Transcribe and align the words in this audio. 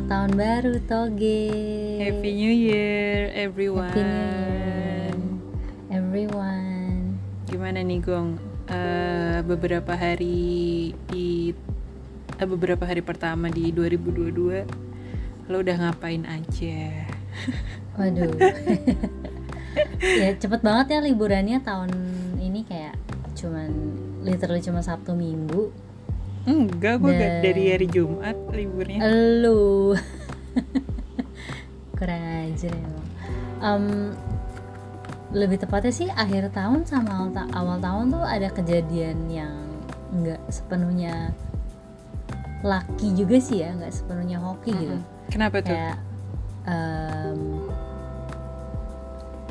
Selamat 0.00 0.16
tahun 0.16 0.32
baru 0.32 0.74
Toge. 0.88 1.44
Happy 2.00 2.32
New 2.32 2.48
Year 2.56 3.36
everyone. 3.36 3.92
Happy 3.92 4.00
New 4.00 4.32
Year, 4.32 5.12
everyone. 5.92 7.20
Gimana 7.44 7.84
nih 7.84 8.00
Gong? 8.00 8.40
Eh, 8.64 9.44
beberapa 9.44 9.92
hari 9.92 10.96
di 11.04 11.52
eh, 12.32 12.48
beberapa 12.48 12.88
hari 12.88 13.04
pertama 13.04 13.52
di 13.52 13.76
2022 13.76 15.52
lo 15.52 15.56
udah 15.60 15.76
ngapain 15.76 16.24
aja? 16.24 17.04
Waduh. 18.00 18.40
ya 20.00 20.32
cepet 20.32 20.60
banget 20.64 20.96
ya 20.96 21.04
liburannya 21.04 21.60
tahun 21.60 21.92
ini 22.40 22.64
kayak 22.64 22.96
cuman 23.36 23.68
literally 24.24 24.64
cuma 24.64 24.80
Sabtu 24.80 25.12
Minggu. 25.12 25.89
Enggak, 26.44 26.94
gue 27.00 27.12
Dan- 27.12 27.42
dari 27.44 27.64
hari 27.68 27.86
Jumat 27.86 28.36
liburnya. 28.50 29.00
Elu. 29.04 29.92
Kurang 31.98 32.24
ajar 32.48 32.72
emang. 32.72 33.06
Em, 33.60 33.84
lebih 35.30 35.60
tepatnya 35.60 35.92
sih 35.92 36.08
akhir 36.08 36.50
tahun 36.50 36.88
sama 36.88 37.12
awal, 37.12 37.30
ta- 37.30 37.50
awal 37.52 37.76
tahun 37.78 38.04
tuh 38.10 38.24
ada 38.24 38.48
kejadian 38.48 39.28
yang 39.28 39.54
nggak 40.10 40.40
sepenuhnya 40.48 41.30
laki 42.60 43.14
juga 43.14 43.36
sih 43.38 43.60
ya, 43.62 43.76
nggak 43.76 43.92
sepenuhnya 43.92 44.40
hoki 44.40 44.72
gitu. 44.74 44.96
Kenapa 45.28 45.60
tuh? 45.60 45.70
Kayak 45.70 45.96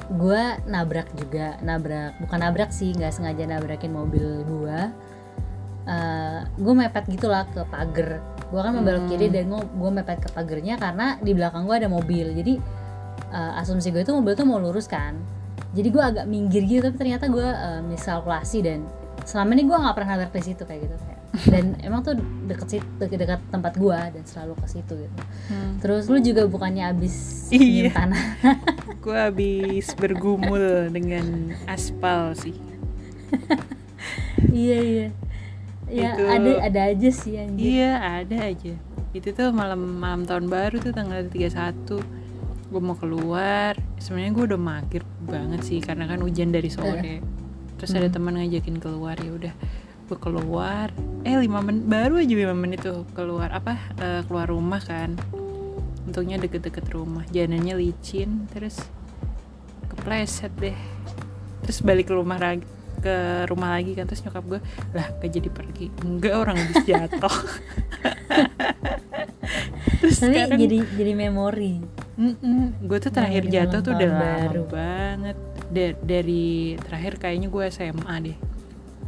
gue 0.10 0.44
nabrak 0.66 1.10
juga, 1.14 1.62
nabrak 1.62 2.18
bukan 2.18 2.40
nabrak 2.42 2.74
sih, 2.74 2.98
nggak 2.98 3.14
sengaja 3.14 3.46
nabrakin 3.46 3.94
mobil 3.94 4.42
gue. 4.42 4.80
Gue 6.56 6.74
mepet 6.76 7.06
gitulah 7.08 7.46
ke 7.46 7.62
pagar. 7.66 8.22
Gue 8.50 8.60
kan 8.60 8.74
membelok 8.74 9.06
Hmm. 9.06 9.12
kiri 9.12 9.28
dan 9.28 9.46
gue 9.52 9.92
mepet 9.92 10.20
ke 10.20 10.30
pagernya 10.30 10.76
karena 10.76 11.18
di 11.18 11.32
belakang 11.34 11.64
gue 11.64 11.76
ada 11.76 11.88
mobil. 11.88 12.34
Jadi 12.34 12.54
eh, 13.30 13.60
asumsi 13.62 13.90
gue 13.90 14.02
itu 14.02 14.10
mobil 14.10 14.34
tuh 14.34 14.44
mau 14.44 14.58
lurus 14.58 14.86
kan. 14.86 15.14
Jadi 15.70 15.88
gue 15.88 16.02
agak 16.02 16.26
minggir 16.26 16.66
gitu, 16.66 16.82
tapi 16.82 16.98
ternyata 16.98 17.26
gue 17.28 17.46
eh, 17.46 17.82
miskalkulasi 17.84 18.60
dan 18.60 18.80
selama 19.22 19.54
ini 19.54 19.64
gue 19.64 19.78
nggak 19.78 19.94
pernah 19.94 20.10
nabrak 20.16 20.34
di 20.34 20.44
situ 20.44 20.64
kayak 20.64 20.82
gitu 20.84 20.96
kayak. 20.98 21.18
Dan 21.46 21.66
emang 21.80 22.02
tuh 22.02 22.18
deket 22.44 22.68
situ, 22.68 22.90
dekat 22.98 23.38
tempat 23.48 23.78
gue 23.78 23.94
dan 23.94 24.24
selalu 24.26 24.58
ke 24.58 24.68
situ 24.68 24.94
gitu. 24.98 25.20
Hmm. 25.48 25.78
Terus 25.78 26.10
lu 26.10 26.18
juga 26.20 26.50
bukannya 26.50 26.90
abis 26.90 27.48
Iya. 27.50 27.94
tanah. 27.94 28.24
Gue 29.06 29.14
habis 29.16 29.94
bergumul 29.94 30.90
dengan 30.90 31.54
aspal 31.66 32.34
sih. 32.34 32.58
iya 34.52 34.78
iya. 34.82 35.08
Ya 35.90 36.14
Itu- 36.14 36.30
ada 36.30 36.52
ada 36.62 36.82
aja 36.94 37.10
sih 37.10 37.34
anjir. 37.36 37.66
Iya 37.66 37.92
ada 38.22 38.38
aja. 38.46 38.74
Itu 39.10 39.34
tuh 39.34 39.50
malam 39.50 39.98
malam 39.98 40.22
tahun 40.30 40.48
baru 40.48 40.78
tuh 40.78 40.94
tanggal 40.94 41.26
31 41.26 42.06
Gue 42.70 42.82
mau 42.82 42.94
keluar. 42.94 43.74
Sebenarnya 43.98 44.32
gue 44.38 44.46
udah 44.54 44.62
mager 44.62 45.04
banget 45.26 45.66
sih 45.66 45.82
Karena 45.82 46.06
kan 46.06 46.22
hujan 46.22 46.54
dari 46.54 46.70
sore. 46.70 47.26
Terus 47.82 47.92
ada 47.98 48.08
teman 48.14 48.38
ngajakin 48.38 48.78
keluar 48.78 49.18
ya 49.18 49.34
udah. 49.34 49.54
Gue 50.06 50.18
keluar. 50.22 50.94
Eh 51.26 51.34
lima 51.42 51.66
menit 51.66 51.90
baru 51.90 52.22
aja 52.22 52.34
lima 52.38 52.54
menit 52.54 52.86
tuh 52.86 53.10
keluar 53.18 53.50
apa 53.50 53.74
eh, 53.98 54.22
keluar 54.30 54.46
rumah 54.46 54.82
kan. 54.86 55.18
Untungnya 56.06 56.38
deket-deket 56.38 56.86
rumah. 56.94 57.26
Jalanannya 57.34 57.82
licin 57.82 58.46
terus 58.54 58.78
kepleset 59.90 60.54
deh. 60.62 60.78
Terus 61.66 61.82
balik 61.82 62.10
ke 62.10 62.14
rumah 62.14 62.38
lagi 62.38 62.66
ke 63.00 63.16
rumah 63.46 63.70
lagi 63.72 63.92
kan 63.92 64.04
terus 64.04 64.22
nyokap 64.22 64.44
gue 64.46 64.60
lah 64.92 65.08
gak 65.16 65.32
jadi 65.32 65.50
pergi 65.50 65.86
enggak 66.00 66.34
orang 66.34 66.56
habis 66.56 66.84
jatuh 66.84 67.36
terus 70.00 70.18
Tapi 70.18 70.32
sekarang 70.32 70.60
jadi 70.60 70.78
jadi 70.94 71.14
memori. 71.14 71.74
gue 72.80 72.98
tuh 73.00 73.10
terakhir 73.10 73.44
Dari 73.44 73.54
jatuh 73.54 73.80
tuh 73.82 73.92
udah 73.94 74.10
lama 74.10 74.28
baru. 74.46 74.64
banget 74.66 75.38
Da- 75.70 76.00
dari 76.00 76.46
terakhir 76.78 77.14
kayaknya 77.18 77.48
gue 77.48 77.64
SMA 77.70 78.16
deh 78.22 78.38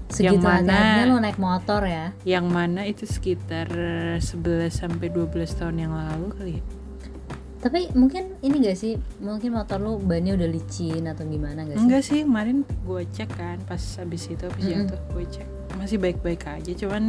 Segitu 0.08 0.40
mana- 0.40 0.68
agaknya 0.68 1.04
lu 1.06 1.18
naik 1.18 1.36
motor 1.38 1.82
ya. 1.84 2.12
yang 2.24 2.46
mana 2.46 2.84
itu 2.84 3.04
sekitar 3.06 3.68
11 4.18 4.28
sampai 4.70 5.08
12 5.08 5.28
tahun 5.54 5.76
yang 5.78 5.94
lalu 5.94 6.28
kali 6.32 6.52
ya 6.54 6.64
Tapi 7.62 7.94
mungkin 7.94 8.42
ini 8.42 8.58
gak 8.66 8.78
sih? 8.78 8.98
Mungkin 9.22 9.54
motor 9.54 9.78
lu 9.78 10.02
bannya 10.02 10.34
udah 10.34 10.50
licin 10.50 11.06
atau 11.06 11.22
gimana 11.30 11.62
gak 11.70 11.78
sih? 11.78 11.86
enggak 11.86 12.04
sih 12.08 12.20
kemarin 12.24 12.58
gue 12.64 13.02
cek 13.12 13.30
kan 13.36 13.58
pas 13.68 13.84
habis 14.00 14.24
itu 14.32 14.44
habis 14.48 14.64
Mm-mm. 14.64 14.88
jatuh 14.88 15.00
gue 15.12 15.26
cek 15.28 15.48
masih 15.76 15.98
baik-baik 16.00 16.42
aja 16.48 16.72
cuman 16.78 17.04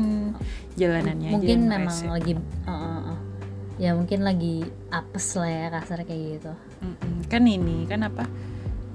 jalanannya 0.74 1.30
mungkin 1.30 1.58
aja 1.60 1.70
yang 1.70 1.82
memang 1.86 1.98
rese. 1.98 2.06
lagi 2.10 2.32
uh, 2.36 2.72
uh, 2.72 3.00
uh. 3.14 3.18
ya 3.78 3.90
mungkin 3.94 4.20
lagi 4.26 4.54
apes 4.90 5.26
lah 5.38 5.50
ya 5.50 5.66
kasar 5.72 5.98
kayak 6.04 6.22
gitu. 6.38 6.52
Mm-mm. 6.82 7.14
kan 7.30 7.42
ini 7.46 7.86
kan 7.86 8.00
apa 8.04 8.24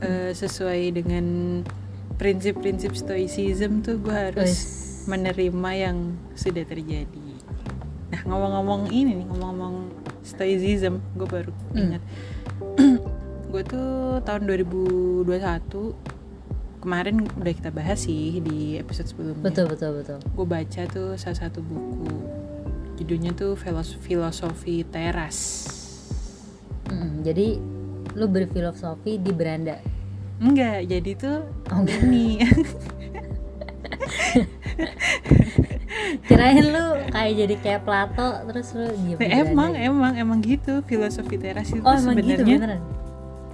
eh, 0.03 0.31
sesuai 0.35 0.94
dengan 0.94 1.25
prinsip-prinsip 2.18 2.97
stoicism 2.97 3.85
tuh 3.85 4.01
gue 4.01 4.13
harus 4.13 4.53
Wes. 4.53 5.06
menerima 5.09 5.72
yang 5.74 5.97
sudah 6.34 6.66
terjadi. 6.66 7.29
Nah 8.09 8.22
ngomong-ngomong 8.25 8.89
ini 8.89 9.22
nih 9.22 9.25
ngomong-ngomong 9.29 9.75
stoicism, 10.27 10.99
gue 11.13 11.25
baru 11.25 11.51
Hmm. 11.71 11.79
ingat. 11.89 12.03
gue 13.47 13.63
tuh 13.63 13.89
tahun 14.21 14.43
2021 14.45 15.95
kemarin 16.77 17.15
udah 17.33 17.53
kita 17.53 17.69
bahas 17.69 17.99
sih 18.01 18.38
di 18.38 18.75
episode 18.75 19.07
sebelumnya. 19.07 19.41
Betul 19.41 19.65
betul 19.67 19.91
betul. 19.97 20.19
Gue 20.29 20.45
baca 20.45 20.81
tuh 20.85 21.15
salah 21.15 21.39
satu 21.39 21.59
buku 21.59 22.11
judulnya 22.95 23.31
tuh 23.31 23.53
Filos- 23.53 23.97
filosofi 23.97 24.83
teras. 24.83 25.67
Mm, 26.88 27.21
jadi 27.21 27.47
lu 28.13 28.25
berfilosofi 28.25 29.15
di 29.15 29.31
beranda. 29.31 29.79
Enggak, 30.38 30.85
jadi 30.85 31.11
tuh 31.13 31.38
Oh, 31.67 31.81
enggak. 31.81 31.99
ini 32.03 32.25
Kirain 36.28 36.66
lu 36.66 36.85
kayak 37.12 37.34
jadi 37.35 37.56
kayak 37.59 37.81
Plato 37.84 38.29
terus 38.47 38.68
lu 38.75 38.88
diem 38.91 39.18
di 39.18 39.25
Nah, 39.28 39.44
emang 39.44 39.72
gitu. 39.73 39.88
emang 39.91 40.13
emang 40.16 40.40
gitu 40.44 40.73
filosofi 40.85 41.35
teras 41.40 41.69
itu 41.72 41.84
Oh 41.84 41.95
gitu 41.95 42.03
sebenarnya. 42.03 42.79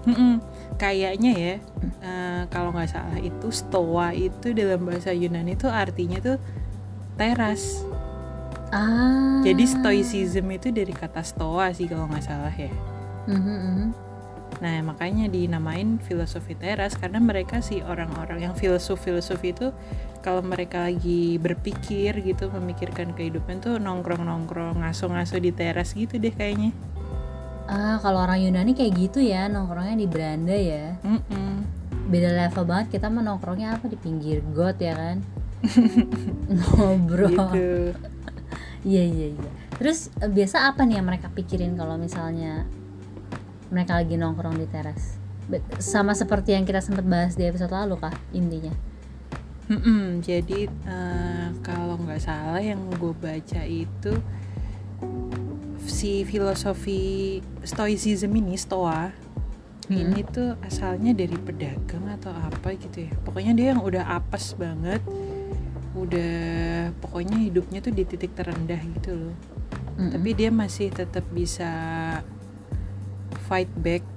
Mm-mm. 0.04 0.44
Kayaknya 0.76 1.32
ya, 1.32 1.56
eh, 2.04 2.42
kalau 2.52 2.76
nggak 2.76 2.92
salah 2.92 3.20
itu 3.24 3.48
stoa 3.56 4.12
itu 4.12 4.52
dalam 4.52 4.84
bahasa 4.84 5.16
Yunani 5.16 5.56
itu 5.56 5.72
artinya 5.72 6.20
tuh 6.20 6.38
teras. 7.16 7.88
Ah. 8.74 9.40
Jadi 9.46 9.64
stoicism 9.70 10.50
itu 10.50 10.74
dari 10.74 10.92
kata 10.92 11.22
stoa 11.24 11.72
sih 11.72 11.88
kalau 11.88 12.10
nggak 12.10 12.26
salah 12.26 12.52
ya. 12.52 12.74
Mhm, 13.30 13.40
mhm. 13.40 13.88
Nah 14.60 14.76
makanya 14.86 15.32
dinamain 15.32 16.02
filosofi 16.04 16.58
teras 16.58 17.00
karena 17.00 17.22
mereka 17.24 17.64
sih 17.64 17.80
orang-orang 17.86 18.50
yang 18.50 18.54
filosof-filosof 18.58 19.40
itu 19.46 19.72
kalau 20.24 20.40
mereka 20.40 20.88
lagi 20.88 21.36
berpikir 21.36 22.24
gitu 22.24 22.48
memikirkan 22.48 23.12
kehidupan 23.12 23.60
tuh 23.60 23.76
nongkrong-nongkrong 23.76 24.80
ngaso-ngaso 24.80 25.36
di 25.44 25.52
teras 25.52 25.92
gitu 25.92 26.16
deh 26.16 26.32
kayaknya. 26.32 26.72
Ah 27.68 28.00
kalau 28.00 28.24
orang 28.24 28.40
Yunani 28.40 28.72
kayak 28.72 28.96
gitu 28.96 29.20
ya 29.20 29.52
nongkrongnya 29.52 30.00
di 30.00 30.08
beranda 30.08 30.56
ya. 30.56 30.96
Mm-mm. 31.04 31.68
Beda 32.08 32.32
level 32.32 32.64
banget 32.64 32.98
kita 32.98 33.12
mah 33.12 33.20
nongkrongnya 33.20 33.76
apa 33.76 33.92
di 33.92 34.00
pinggir 34.00 34.40
got 34.56 34.80
ya 34.80 34.96
kan. 34.96 35.20
Ngobrol. 36.56 37.36
Gitu. 37.52 37.92
Iya 38.88 39.04
iya 39.04 39.28
iya. 39.36 39.52
Terus 39.76 40.08
eh, 40.24 40.32
biasa 40.32 40.72
apa 40.72 40.88
nih 40.88 41.04
yang 41.04 41.08
mereka 41.08 41.28
pikirin 41.32 41.76
kalau 41.76 42.00
misalnya 42.00 42.64
mereka 43.68 44.00
lagi 44.00 44.16
nongkrong 44.16 44.56
di 44.56 44.68
teras? 44.72 45.20
Sama 45.84 46.16
seperti 46.16 46.56
yang 46.56 46.64
kita 46.64 46.80
sempat 46.80 47.04
bahas 47.04 47.36
di 47.36 47.44
episode 47.44 47.76
lalu 47.76 48.00
kah 48.00 48.16
intinya? 48.32 48.72
Mm-mm, 49.72 50.20
jadi 50.20 50.68
eh, 50.68 51.48
kalau 51.64 51.96
nggak 51.96 52.20
salah 52.20 52.60
yang 52.60 52.84
gue 53.00 53.14
baca 53.16 53.62
itu 53.64 54.12
si 55.84 56.24
filosofi 56.24 57.40
stoicism 57.64 58.32
ini 58.36 58.56
stoa 58.56 59.12
Hmm. 59.84 60.00
ini 60.00 60.24
tuh 60.24 60.56
asalnya 60.64 61.12
dari 61.12 61.36
pedagang 61.36 62.08
atau 62.08 62.32
apa 62.32 62.72
gitu 62.80 63.04
ya 63.04 63.12
pokoknya 63.28 63.52
dia 63.52 63.68
yang 63.76 63.84
udah 63.84 64.16
apes 64.16 64.56
banget 64.56 65.04
udah 65.92 66.88
pokoknya 67.04 67.36
hidupnya 67.52 67.84
tuh 67.84 67.92
di 67.92 68.08
titik 68.08 68.32
terendah 68.32 68.80
gitu 68.80 69.12
loh 69.12 69.36
Mm-mm. 70.00 70.16
tapi 70.16 70.30
dia 70.40 70.56
masih 70.56 70.88
tetap 70.88 71.28
bisa 71.36 71.68
fight 73.44 73.68
back 73.76 74.08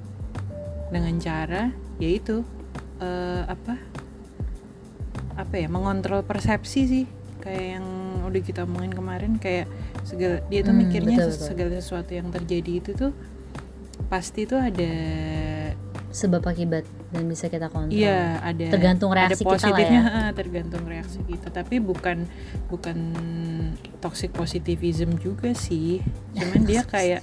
dengan 0.95 1.19
cara 1.19 1.75
yaitu 1.99 2.47
eh, 3.03 3.43
apa 3.51 3.75
apa 5.37 5.55
ya 5.55 5.69
mengontrol 5.69 6.25
persepsi 6.25 6.81
sih 6.85 7.05
kayak 7.39 7.79
yang 7.79 7.87
udah 8.25 8.43
kita 8.43 8.65
omongin 8.65 8.91
kemarin 8.91 9.33
kayak 9.37 9.69
segala 10.03 10.43
dia 10.49 10.61
tuh 10.61 10.73
Hmm, 10.73 10.83
mikirnya 10.83 11.17
betul, 11.21 11.31
betul. 11.31 11.47
segala 11.47 11.71
sesuatu 11.77 12.11
yang 12.11 12.29
terjadi 12.29 12.73
itu 12.75 12.91
tuh 12.93 13.13
pasti 14.09 14.45
tuh 14.45 14.59
ada 14.59 14.93
sebab 16.11 16.41
akibat 16.43 16.83
dan 17.11 17.29
bisa 17.29 17.47
kita 17.47 17.69
kontrol. 17.69 17.93
iya 17.93 18.41
ada 18.41 18.73
Tergantung 18.73 19.13
ada 19.13 19.29
reaksi 19.29 19.37
kita 19.39 19.47
lah 19.47 19.53
positifnya 19.53 20.01
ya. 20.01 20.23
tergantung 20.39 20.85
reaksi 20.85 21.21
kita 21.23 21.49
tapi 21.51 21.77
bukan 21.77 22.25
bukan 22.67 22.97
toxic 23.99 24.33
positivism 24.33 25.17
juga 25.17 25.53
sih 25.53 26.01
cuman 26.33 26.65
dia 26.65 26.83
kayak 26.83 27.21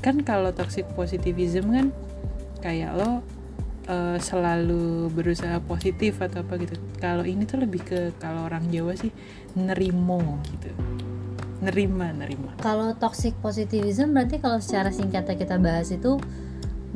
kan 0.00 0.24
kalau 0.24 0.50
toxic 0.50 0.88
positivism 0.90 1.68
kan 1.68 1.86
kayak 2.58 2.96
lo 2.96 3.20
uh, 3.90 4.16
selalu 4.22 5.10
berusaha 5.10 5.58
positif 5.66 6.22
atau 6.22 6.46
apa 6.46 6.54
gitu 6.62 6.78
kalau 7.02 7.26
ini 7.26 7.42
tuh 7.44 7.66
lebih 7.66 7.82
ke 7.82 8.00
kalau 8.22 8.46
orang 8.46 8.70
Jawa 8.70 8.94
sih 8.94 9.10
nerimo 9.58 10.38
gitu 10.46 10.70
nerima 11.60 12.08
nerima 12.16 12.56
Kalau 12.64 12.96
toxic 12.96 13.36
positivism 13.44 14.16
berarti 14.16 14.40
kalau 14.40 14.62
secara 14.64 14.88
singkatnya 14.88 15.36
kita 15.36 15.60
bahas 15.60 15.92
itu 15.92 16.16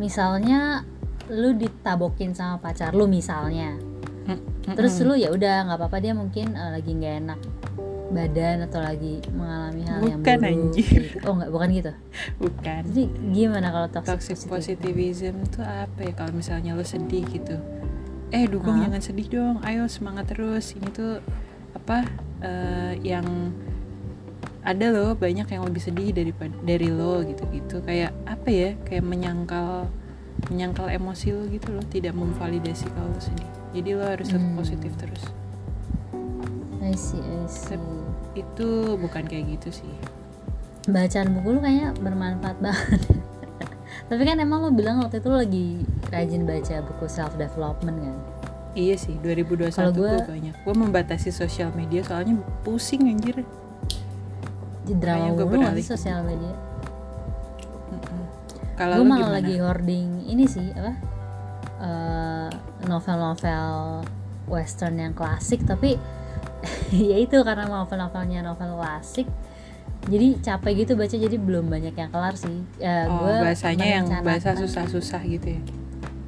misalnya 0.01 0.89
lu 1.29 1.53
ditabokin 1.53 2.33
sama 2.33 2.57
pacar 2.61 2.97
lu 2.97 3.05
misalnya. 3.05 3.77
Mm, 4.25 4.41
Terus 4.73 4.97
mm-mm. 5.01 5.09
lu 5.09 5.15
ya 5.21 5.29
udah 5.37 5.69
nggak 5.69 5.79
apa-apa 5.85 5.99
dia 6.01 6.17
mungkin 6.17 6.57
eh, 6.57 6.71
lagi 6.81 6.97
nggak 6.97 7.15
enak 7.21 7.41
badan 8.05 8.65
atau 8.65 8.81
lagi 8.81 9.23
mengalami 9.31 9.83
hal 9.83 10.01
yang 10.03 10.21
Bukan, 10.21 10.39
buruk. 10.39 10.51
anjir. 10.51 10.85
gitu. 11.09 11.17
Oh 11.25 11.33
nggak 11.35 11.51
bukan 11.51 11.69
gitu. 11.73 11.93
bukan 12.37 12.81
Jadi 12.85 13.05
gimana 13.31 13.69
kalau 13.69 13.89
toxic, 13.89 14.37
toxic 14.37 14.39
positivism 14.45 15.35
tuh 15.49 15.63
apa 15.63 16.01
ya 16.01 16.13
kalau 16.13 16.33
misalnya 16.33 16.73
lo 16.73 16.83
sedih 16.83 17.25
gitu 17.25 17.57
eh 18.29 18.45
dukung 18.45 18.83
jangan 18.83 18.99
sedih 18.99 19.29
dong 19.31 19.57
ayo 19.63 19.87
semangat 19.87 20.27
terus 20.27 20.75
ini 20.75 20.91
tuh 20.91 21.23
apa 21.73 22.03
eh, 22.41 22.99
yang 23.01 23.25
ada 24.61 24.91
loh 24.91 25.13
banyak 25.15 25.47
yang 25.47 25.63
lebih 25.63 25.79
sedih 25.79 26.11
daripada 26.11 26.51
dari 26.61 26.89
lo 26.89 27.21
gitu 27.23 27.45
gitu 27.49 27.77
kayak 27.81 28.11
apa 28.25 28.49
ya 28.49 28.71
kayak 28.83 29.05
menyangkal 29.05 29.87
menyangkal 30.49 30.89
emosi 30.89 31.31
lo 31.31 31.45
gitu 31.47 31.71
loh 31.71 31.85
tidak 31.87 32.13
memvalidasi 32.13 32.89
kalau 32.91 33.13
lo 33.13 33.21
sedih 33.21 33.47
jadi 33.71 33.91
lo 33.95 34.05
harus 34.09 34.27
tetap 34.27 34.43
Hmm. 34.43 34.59
positif 34.59 34.93
terus 34.99 35.23
I 36.85 36.93
see, 36.93 37.19
I 37.19 37.45
see. 37.47 37.81
itu 38.35 38.69
bukan 38.95 39.25
kayak 39.25 39.57
gitu 39.57 39.81
sih 39.81 39.93
Bacaan 40.85 41.33
buku 41.33 41.49
lu 41.51 41.59
kayaknya 41.59 41.97
bermanfaat 41.97 42.61
banget. 42.65 43.01
Tapi 44.05 44.21
kan 44.21 44.37
emang 44.37 44.61
lo 44.61 44.71
bilang 44.71 45.01
waktu 45.01 45.17
itu 45.17 45.29
lo 45.29 45.39
lagi 45.39 45.81
rajin 46.07 46.45
baca 46.45 46.85
buku 46.85 47.07
self 47.07 47.35
development 47.35 47.97
kan? 47.99 48.17
iya 48.75 48.93
sih 48.95 49.15
2021 49.17 49.71
Kalau 49.71 49.93
gue 49.93 50.03
gua- 50.05 50.27
banyak 50.27 50.55
gue 50.59 50.75
membatasi 50.77 51.31
sosial 51.31 51.71
media 51.73 52.03
soalnya 52.03 52.35
pusing 52.61 53.07
anjir 53.07 53.47
drama 54.85 55.31
gua 55.31 55.35
nggak 55.39 55.49
beralih 55.49 55.87
sosial 55.87 56.21
media? 56.21 56.53
Kalau 58.75 58.95
gue 58.95 59.01
lu 59.01 59.07
malah 59.07 59.19
gimana? 59.25 59.37
lagi 59.39 59.55
hoarding 59.57 60.09
ini 60.27 60.45
sih 60.45 60.67
apa 60.71 60.93
eh, 61.81 62.49
novel-novel 62.85 64.03
western 64.45 64.99
yang 64.99 65.15
klasik 65.15 65.63
tapi 65.63 65.95
ya 67.11 67.17
itu 67.17 67.37
karena 67.41 67.65
novel-novelnya 67.65 68.41
novel 68.41 68.77
klasik 68.77 69.29
jadi 70.05 70.37
capek 70.37 70.85
gitu 70.85 70.93
baca 70.95 71.17
jadi 71.17 71.37
belum 71.37 71.69
banyak 71.69 71.97
yang 71.97 72.11
kelar 72.13 72.37
sih 72.37 72.61
Eh, 72.77 73.09
oh, 73.09 73.25
gua 73.25 73.41
bahasanya 73.41 73.87
yang 74.01 74.07
bahasa 74.21 74.53
susah-susah 74.53 75.23
gitu 75.25 75.57
ya 75.57 75.63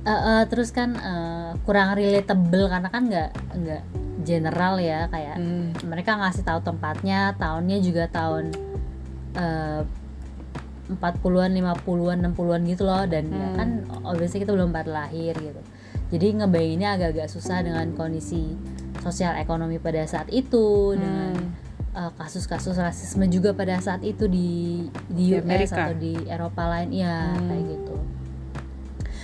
Eh, 0.06 0.10
eh, 0.10 0.42
terus 0.46 0.70
kan 0.70 0.94
eh, 0.94 1.50
kurang 1.66 1.98
relatable 1.98 2.70
karena 2.70 2.88
kan 2.88 3.02
nggak 3.04 3.30
nggak 3.58 3.82
general 4.22 4.78
ya 4.78 5.10
kayak 5.10 5.34
Hmm. 5.36 5.74
mereka 5.82 6.14
ngasih 6.14 6.46
tahu 6.46 6.62
tempatnya 6.62 7.34
tahunnya 7.36 7.78
juga 7.82 8.06
tahun 8.08 8.54
eh, 9.34 9.82
40-an, 10.86 11.50
50-an, 11.50 12.18
60-an 12.22 12.60
gitu 12.64 12.86
loh 12.86 13.02
dan 13.04 13.26
ya 13.28 13.50
Hmm. 13.50 13.56
kan 13.58 13.68
obviously 14.06 14.38
kita 14.38 14.54
belum 14.54 14.70
pada 14.70 15.04
lahir 15.04 15.34
gitu. 15.34 15.58
Jadi 16.14 16.38
ngebayanginnya 16.38 16.90
agak-agak 16.94 17.26
susah 17.26 17.58
dengan 17.60 17.90
kondisi 17.92 18.54
sosial 19.06 19.38
ekonomi 19.38 19.78
pada 19.78 20.02
saat 20.04 20.26
itu 20.28 20.92
dengan 20.92 21.32
Hmm. 21.32 21.54
eh, 21.94 22.12
kasus-kasus 22.12 22.74
rasisme 22.74 23.24
juga 23.26 23.54
pada 23.54 23.78
saat 23.78 24.02
itu 24.02 24.26
di 24.26 24.84
di 25.08 25.30
Di 25.30 25.38
US 25.38 25.46
Amerika? 25.46 25.76
atau 25.80 25.94
di 25.94 26.12
Eropa 26.26 26.62
lain 26.66 26.90
ya 26.90 27.30
Hmm. 27.30 27.46
kayak 27.46 27.64
gitu. 27.70 27.94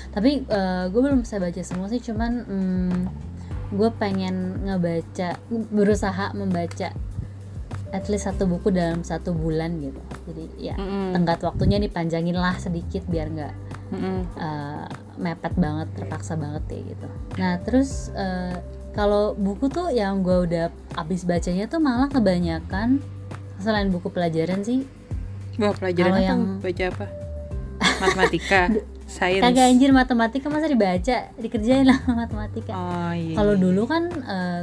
Tapi 0.09 0.31
gue 0.87 1.01
belum 1.01 1.21
bisa 1.21 1.37
baca 1.37 1.61
semua 1.61 1.89
sih 1.89 1.99
cuman 1.99 2.33
gue 3.73 3.91
pengen 3.97 4.61
ngebaca 4.63 5.41
berusaha 5.69 6.33
membaca 6.33 6.93
at 7.91 8.05
least 8.07 8.25
satu 8.25 8.45
buku 8.45 8.69
dalam 8.69 9.01
satu 9.01 9.33
bulan 9.33 9.77
gitu. 9.77 10.01
Jadi 10.29 10.45
ya 10.63 10.77
Mm-mm. 10.77 11.13
tenggat 11.13 11.41
waktunya 11.41 11.77
dipanjangin 11.77 12.37
lah 12.37 12.57
sedikit 12.57 13.05
biar 13.05 13.29
nggak 13.29 13.55
Mm-mm. 13.91 14.21
uh, 14.37 14.89
mepet 15.17 15.53
banget 15.57 15.89
terpaksa 15.93 16.33
banget 16.33 16.65
ya 16.71 16.81
gitu 16.89 17.09
nah 17.37 17.61
terus 17.61 18.09
uh, 18.15 18.57
kalau 18.93 19.33
buku 19.33 19.67
tuh 19.67 19.89
yang 19.89 20.21
gue 20.21 20.47
udah 20.47 20.69
abis 20.95 21.25
bacanya 21.25 21.65
tuh 21.65 21.79
malah 21.79 22.07
kebanyakan 22.07 23.01
selain 23.57 23.89
buku 23.89 24.09
pelajaran 24.09 24.61
sih 24.61 24.85
Wah 25.55 25.73
pelajaran 25.73 26.13
apa? 26.13 26.21
yang- 26.23 26.45
Baca 26.59 26.85
apa? 26.87 27.07
Matematika, 27.99 28.61
sains. 29.11 29.41
kagak 29.41 29.67
anjir 29.67 29.91
matematika 29.91 30.47
masa 30.49 30.67
dibaca 30.67 31.17
dikerjain 31.37 31.85
lah 31.85 32.01
matematika 32.21 32.73
Oh 32.73 33.13
iya. 33.13 33.35
kalau 33.35 33.53
iya. 33.53 33.61
dulu 33.61 33.83
kan 33.85 34.09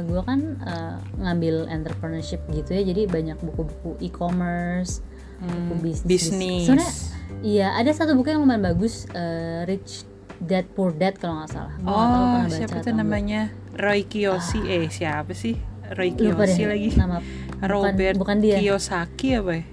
gue 0.02 0.22
kan 0.22 0.40
uh, 0.60 0.96
ngambil 1.18 1.68
entrepreneurship 1.68 2.42
gitu 2.50 2.70
ya 2.72 2.82
jadi 2.82 3.06
banyak 3.06 3.38
buku-buku 3.40 3.98
e-commerce 4.00 5.02
Hmm, 5.40 5.72
buku 5.72 5.88
bisnis. 5.88 6.04
bisnis. 6.28 6.64
Sebenarnya 6.68 6.92
Iya, 7.40 7.72
ada 7.72 7.88
satu 7.88 8.12
buku 8.12 8.28
yang 8.28 8.44
lumayan 8.44 8.60
bagus, 8.60 9.08
eh, 9.08 9.64
Rich 9.64 10.04
Dad 10.40 10.66
Poor 10.72 10.96
Dad 10.96 11.20
kalau 11.20 11.40
nggak 11.40 11.50
salah. 11.52 11.74
Gua 11.76 11.92
tahu 11.92 12.00
Oh, 12.00 12.36
baca 12.40 12.48
siapa 12.50 12.76
tuh 12.80 12.90
enggak. 12.90 12.96
namanya? 12.96 13.40
Roy 13.76 14.00
Kiyoshi. 14.02 14.60
Eh, 14.64 14.88
siapa 14.88 15.32
sih? 15.32 15.54
Roy 15.92 16.16
Kiyoshi 16.16 16.64
lagi. 16.64 16.88
nama 16.96 17.20
bukan, 17.20 17.68
Robert 17.68 18.16
bukan 18.16 18.36
dia. 18.40 18.56
Kiyosaki 18.56 19.36
apa 19.36 19.52
ya? 19.52 19.64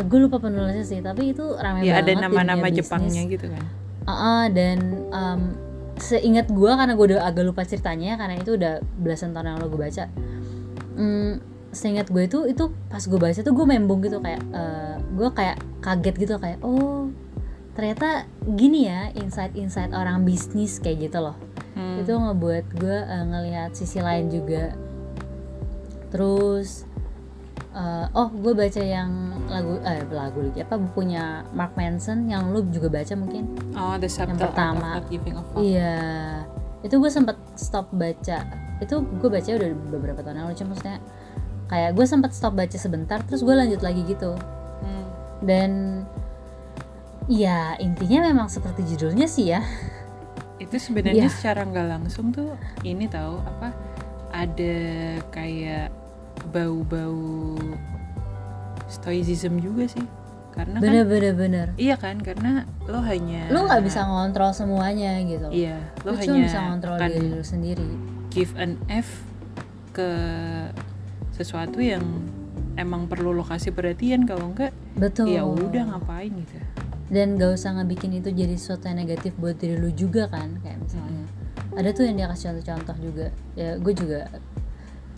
gue 0.00 0.18
lupa 0.18 0.40
penulisnya 0.40 0.80
sih, 0.80 1.04
tapi 1.04 1.36
itu 1.36 1.44
ramai 1.60 1.84
Ya 1.84 2.00
ada 2.00 2.08
banget 2.08 2.16
di 2.16 2.22
nama-nama 2.24 2.66
dunia 2.66 2.76
Jepangnya 2.80 3.22
gitu 3.28 3.46
kan. 3.52 3.64
Ah, 4.08 4.12
ah, 4.16 4.44
dan 4.48 4.78
em, 5.12 5.40
seingat 6.00 6.48
gue 6.48 6.70
karena 6.72 6.96
gue 6.96 7.06
udah 7.12 7.20
agak 7.20 7.44
lupa 7.44 7.68
ceritanya 7.68 8.16
karena 8.16 8.40
itu 8.40 8.56
udah 8.56 8.80
belasan 8.96 9.36
tahun 9.36 9.52
yang 9.52 9.56
lalu 9.60 9.68
gue 9.76 9.80
baca. 9.84 10.04
Hmm, 10.96 11.32
seingat 11.68 12.08
gue 12.08 12.24
itu 12.24 12.48
itu 12.48 12.64
pas 12.88 13.04
gue 13.04 13.20
baca 13.20 13.36
tuh 13.36 13.52
gue 13.52 13.66
membung 13.68 14.00
gitu 14.00 14.24
kayak 14.24 14.40
gue 15.12 15.28
kayak 15.36 15.56
kaget 15.84 16.14
gitu 16.16 16.34
kayak 16.40 16.58
oh 16.64 17.12
ternyata 17.78 18.26
gini 18.42 18.90
ya 18.90 19.14
insight-insight 19.14 19.94
orang 19.94 20.26
bisnis 20.26 20.82
kayak 20.82 21.08
gitu 21.08 21.22
loh. 21.22 21.38
Hmm. 21.72 22.02
itu 22.02 22.10
ngebuat 22.10 22.74
gue 22.74 22.98
eh, 22.98 23.24
ngelihat 23.24 23.70
sisi 23.70 24.02
lain 24.02 24.26
juga 24.26 24.74
terus 26.10 26.82
eh, 27.70 28.06
oh 28.12 28.28
gue 28.28 28.50
baca 28.50 28.82
yang 28.82 29.10
lagu 29.46 29.78
eh 29.82 30.02
lagu 30.10 30.42
lagi 30.42 30.58
apa 30.58 30.74
bukunya 30.74 31.46
Mark 31.52 31.78
Manson 31.78 32.26
yang 32.26 32.50
lu 32.50 32.66
juga 32.66 32.90
baca 32.90 33.14
mungkin 33.14 33.54
Oh, 33.78 33.94
the 33.94 34.10
of 34.10 34.26
pertama. 34.42 34.98
iya 35.62 35.94
itu 36.82 36.98
gue 36.98 37.10
sempet 37.10 37.38
stop 37.54 37.94
baca 37.94 38.42
itu 38.78 38.94
gue 38.98 39.30
baca 39.30 39.46
udah 39.46 39.68
beberapa 39.90 40.20
tahun 40.22 40.34
yang 40.34 40.46
lalu 40.50 40.58
cuma 40.58 40.68
maksudnya 40.74 40.98
kayak 41.68 41.90
gue 41.94 42.06
sempet 42.06 42.30
stop 42.34 42.54
baca 42.54 42.74
sebentar 42.74 43.22
terus 43.22 43.42
gue 43.42 43.54
lanjut 43.54 43.82
lagi 43.82 44.02
gitu 44.02 44.34
Hmm. 44.78 45.06
dan 45.42 45.70
ya 47.28 47.76
intinya 47.76 48.24
memang 48.26 48.48
seperti 48.48 48.82
judulnya 48.88 49.28
sih 49.28 49.52
ya 49.52 49.60
Itu 50.58 50.74
sebenarnya 50.74 51.28
Iya. 51.28 51.30
secara 51.30 51.62
nggak 51.62 51.86
langsung 51.86 52.34
tuh 52.34 52.56
ini 52.82 53.06
tahu 53.06 53.38
apa 53.38 53.70
ada 54.34 54.76
kayak 55.30 55.94
bau-bau 56.50 57.54
stoicism 58.88 59.58
juga 59.58 59.86
sih. 59.86 60.04
Karena 60.48 60.80
kan 60.80 60.82
bener 60.82 61.04
bener 61.06 61.34
bener 61.38 61.66
iya 61.78 61.94
kan 61.94 62.18
karena 62.18 62.66
lo 62.90 62.98
hanya 62.98 63.46
lu 63.46 63.70
nggak 63.70 63.78
bisa 63.78 64.02
ngontrol 64.02 64.50
semuanya 64.50 65.14
gitu 65.22 65.46
Iya, 65.54 65.78
lo 66.02 66.10
lu 66.10 66.18
hanya 66.18 66.26
cuma 66.26 66.42
bisa 66.42 66.58
ngontrol 66.66 66.96
akan 66.98 67.10
diri 67.14 67.28
lu 67.30 67.42
sendiri 67.46 67.88
give 68.34 68.52
an 68.58 68.74
F 68.90 69.22
ke 69.94 70.10
sesuatu 71.30 71.78
yang 71.78 72.02
emang 72.74 73.06
perlu 73.06 73.30
lo 73.30 73.46
kasih 73.46 73.70
perhatian 73.70 74.26
kalau 74.26 74.50
enggak 74.50 74.74
betul 74.98 75.30
ya 75.30 75.46
udah 75.46 75.94
ngapain 75.94 76.34
gitu. 76.34 76.58
Dan 77.08 77.34
gak 77.34 77.52
usah 77.52 77.72
ngebikin 77.72 78.12
itu 78.14 78.28
jadi 78.28 78.52
sesuatu 78.52 78.84
yang 78.84 78.98
negatif 78.98 79.32
buat 79.34 79.54
diri 79.54 79.74
lu 79.74 79.88
juga 79.90 80.26
kan 80.26 80.56
kayak 80.58 80.76
misalnya 80.78 81.24
ada 81.72 81.88
tuh 81.90 82.02
yang 82.02 82.16
dia 82.16 82.26
kasih 82.26 82.52
contoh-contoh 82.52 82.96
juga 82.98 83.26
ya 83.54 83.76
gue 83.76 83.92
juga 83.92 84.28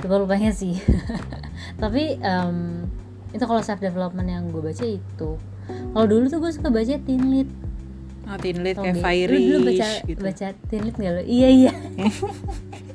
lupa 0.00 0.16
lupanya 0.16 0.50
sih 0.50 0.78
tapi 1.82 2.16
em, 2.16 2.87
itu 3.30 3.42
kalau 3.42 3.61
self 3.61 3.78
development 3.78 4.26
yang 4.26 4.44
gue 4.47 4.62
baca 4.62 4.85
itu 4.85 5.30
kalau 5.88 6.06
dulu 6.06 6.25
tuh 6.26 6.38
gue 6.38 6.50
suka 6.50 6.68
baca 6.68 6.94
teen 6.97 7.25
lit 7.28 7.50
Oh, 8.23 8.38
teen 8.38 8.62
Tau 8.62 8.87
kayak 8.87 8.94
nggak? 8.94 9.26
lu 9.26 9.38
dulu 9.50 9.59
baca 9.66 9.88
gitu. 10.04 10.20
baca 10.20 10.47
teen 10.64 10.82
lit 10.85 10.94
gak 10.94 11.12
lu 11.12 11.23
iya 11.25 11.49
iya 11.50 11.73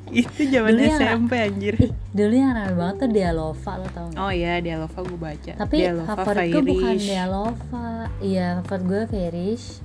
Itu 0.08 0.46
zaman 0.46 0.70
Dulu 0.70 0.86
yang- 0.86 1.00
SMP 1.02 1.32
anjir. 1.36 1.74
Ih, 1.76 1.92
dulu 2.14 2.30
yang 2.32 2.54
rame 2.54 2.72
banget 2.72 2.96
tuh 2.96 3.08
Dialova 3.10 3.72
lo 3.74 3.86
tau 3.90 4.06
gak 4.06 4.16
Oh 4.16 4.30
iya, 4.30 4.62
Dialova 4.62 4.98
gue 5.02 5.18
baca. 5.18 5.52
tapi 5.58 5.76
Dialova, 5.76 6.06
favorit 6.14 6.48
gue 6.48 6.62
bukan. 6.64 6.94
Dialova 6.96 7.86
iya 8.22 8.60
favorit 8.64 8.84
gue 8.86 9.02
Firish 9.12 9.80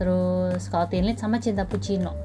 terus 0.00 0.66
kalau 0.72 0.88
teen 0.90 1.06
lit 1.06 1.20
sama 1.20 1.38
Cinta 1.38 1.68
Puccino. 1.68 2.16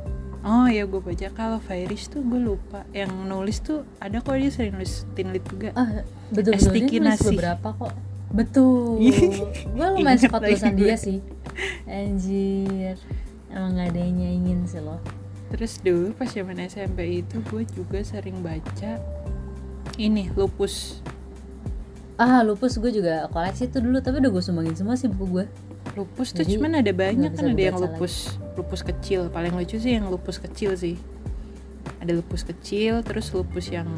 Oh 0.47 0.65
iya 0.65 0.87
gue 0.87 1.03
baca. 1.03 1.27
Kalau 1.35 1.59
Firish 1.59 2.07
tuh 2.07 2.23
gue 2.23 2.39
lupa. 2.39 2.87
Yang 2.95 3.11
nulis 3.27 3.57
tuh 3.59 3.83
ada 3.99 4.23
kok 4.23 4.39
dia 4.39 4.49
sering 4.49 4.79
nulis 4.79 5.03
teen 5.13 5.35
lit 5.35 5.43
juga. 5.45 5.75
ah 5.75 6.07
betul 6.31 6.55
betul 6.55 6.73
dia 6.73 6.99
nulis 7.03 7.21
beberapa 7.21 7.69
kok. 7.75 7.93
Betul. 8.27 8.99
Gue 9.75 9.87
lumayan 9.95 10.19
suka 10.19 10.43
tulisan 10.43 10.75
dia 10.75 10.99
sih. 10.99 11.23
Anjir. 11.87 12.99
Emang 13.47 13.79
gak 13.79 13.95
ada 13.95 13.99
yang 14.03 14.15
nyaingin 14.19 14.67
sih 14.67 14.83
lo. 14.83 14.99
Terus 15.47 15.79
dulu 15.79 16.11
pas 16.11 16.27
zaman 16.27 16.59
SMP 16.67 17.23
itu 17.23 17.39
gue 17.47 17.63
juga 17.71 18.03
sering 18.03 18.43
baca 18.43 18.99
ini 19.95 20.27
lupus. 20.35 20.99
Ah 22.17 22.41
lupus 22.41 22.81
gue 22.81 22.89
juga 22.89 23.29
koleksi 23.29 23.69
tuh 23.69 23.81
dulu 23.85 24.01
tapi 24.01 24.21
udah 24.21 24.31
gue 24.33 24.43
sumbangin 24.43 24.73
semua 24.73 24.97
sih 24.97 25.09
buku 25.09 25.41
gue 25.41 25.45
Lupus 25.95 26.29
tuh 26.29 26.45
Jadi, 26.45 26.61
cuman 26.61 26.83
ada 26.83 26.91
banyak 26.93 27.31
kan 27.33 27.45
ada 27.47 27.63
yang 27.73 27.79
lupus 27.79 28.37
lupus 28.53 28.85
kecil. 28.85 29.33
Paling 29.33 29.55
lucu 29.55 29.81
sih 29.81 29.97
yang 29.97 30.11
lupus 30.13 30.37
kecil 30.37 30.77
sih. 30.77 30.93
Ada 32.03 32.13
lupus 32.13 32.45
kecil, 32.45 33.01
terus 33.01 33.33
lupus 33.33 33.73
yang 33.73 33.89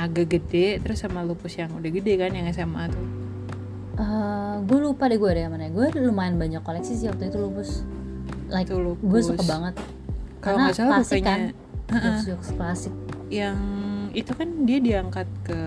agak 0.00 0.32
gede, 0.32 0.80
terus 0.80 1.04
sama 1.04 1.20
lupus 1.20 1.60
yang 1.60 1.68
udah 1.76 1.90
gede 1.92 2.16
kan 2.16 2.32
yang 2.32 2.48
SMA 2.56 2.88
tuh. 2.88 3.04
Eh, 4.00 4.54
gue 4.64 4.78
lupa 4.80 5.12
deh 5.12 5.20
gue 5.20 5.28
ada 5.28 5.40
yang 5.44 5.52
mana 5.52 5.68
gue 5.68 5.86
lumayan 6.00 6.40
banyak 6.40 6.64
koleksi 6.64 6.96
sih 6.96 7.06
waktu 7.12 7.28
itu 7.28 7.36
lupus 7.36 7.84
like 8.48 8.72
Itu 8.72 8.80
lupus. 8.80 9.04
gue 9.04 9.20
suka 9.36 9.44
banget 9.44 9.74
Kalau 10.40 10.56
Karena 10.56 10.62
nggak 10.64 10.76
salah 10.78 10.92
klasik 10.96 11.20
bukannya 11.20 11.52
kan 11.84 12.00
jokes-jokes 12.00 12.50
klasik 12.56 12.94
yang 13.28 13.58
itu 14.16 14.32
kan 14.32 14.48
dia 14.64 14.78
diangkat 14.80 15.28
ke 15.44 15.60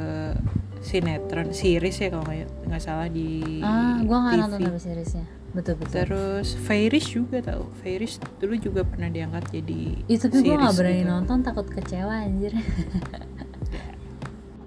sinetron 0.84 1.56
series 1.56 1.96
ya 1.98 2.12
kalau 2.12 2.28
nggak 2.28 2.44
nggak 2.68 2.82
salah 2.84 3.08
di 3.08 3.64
ah 3.64 4.04
gue 4.04 4.18
nggak 4.20 4.34
nonton 4.36 4.60
tapi 4.68 4.82
seriesnya. 4.84 5.26
Betul 5.54 5.80
betul. 5.80 6.02
Terus 6.04 6.58
Fairis 6.60 7.06
juga 7.08 7.38
tau. 7.40 7.70
Fairis 7.80 8.18
dulu 8.42 8.58
juga 8.58 8.82
pernah 8.84 9.08
diangkat 9.08 9.54
jadi 9.54 9.82
itu 10.12 10.26
tapi 10.28 10.44
gue 10.44 10.56
nggak 10.58 10.76
berani 10.76 11.02
gitu. 11.02 11.12
nonton 11.14 11.38
takut 11.40 11.68
kecewa 11.70 12.14
anjir. 12.26 12.52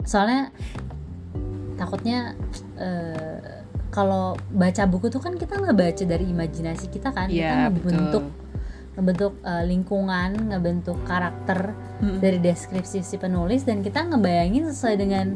Soalnya 0.06 0.54
takutnya 1.76 2.34
eh, 2.78 3.64
kalau 3.90 4.36
baca 4.52 4.84
buku 4.86 5.08
tuh 5.08 5.20
kan 5.20 5.34
kita 5.34 5.58
ngebaca 5.58 6.04
dari 6.06 6.24
imajinasi 6.30 6.86
kita 6.88 7.10
kan. 7.12 7.28
Kita 7.28 7.34
Iya 7.34 7.52
ngebentuk 7.68 8.24
betul. 8.24 8.44
ngebentuk 8.96 9.32
eh, 9.42 9.64
lingkungan 9.66 10.30
ngebentuk 10.54 10.98
karakter 11.04 11.74
Mm-mm. 12.00 12.22
dari 12.22 12.38
deskripsi 12.40 13.02
si 13.02 13.16
penulis 13.18 13.66
dan 13.66 13.82
kita 13.82 14.06
ngebayangin 14.06 14.70
sesuai 14.72 14.96
dengan 14.96 15.26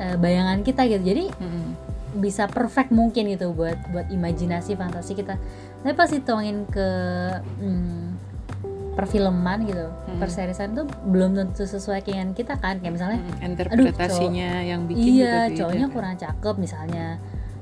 eh, 0.00 0.16
bayangan 0.16 0.64
kita 0.64 0.88
gitu 0.88 1.04
jadi 1.04 1.24
Mm-mm. 1.30 1.76
bisa 2.16 2.48
perfect 2.48 2.90
mungkin 2.90 3.28
gitu 3.28 3.52
buat 3.52 3.76
buat 3.88 4.08
imajinasi 4.08 4.74
fantasi 4.74 5.14
kita 5.14 5.36
tapi 5.80 5.92
pas 5.92 6.08
dituangin 6.08 6.66
ke 6.66 6.88
hmm, 7.60 8.18
perfilman 8.90 9.64
gitu 9.64 9.86
Hmm. 10.10 10.18
perserisan 10.18 10.74
tuh 10.74 10.84
belum 11.06 11.32
tentu 11.32 11.62
sesuai 11.62 12.02
keinginan 12.02 12.34
kita 12.34 12.58
kan 12.58 12.82
kayak 12.82 12.92
misalnya 12.92 13.22
Mm-mm. 13.22 13.46
interpretasinya 13.46 14.50
yang 14.60 14.84
bikin 14.84 15.22
iya 15.22 15.46
cowoknya 15.48 15.86
kan. 15.86 15.94
kurang 15.94 16.14
cakep 16.18 16.54
misalnya 16.58 17.06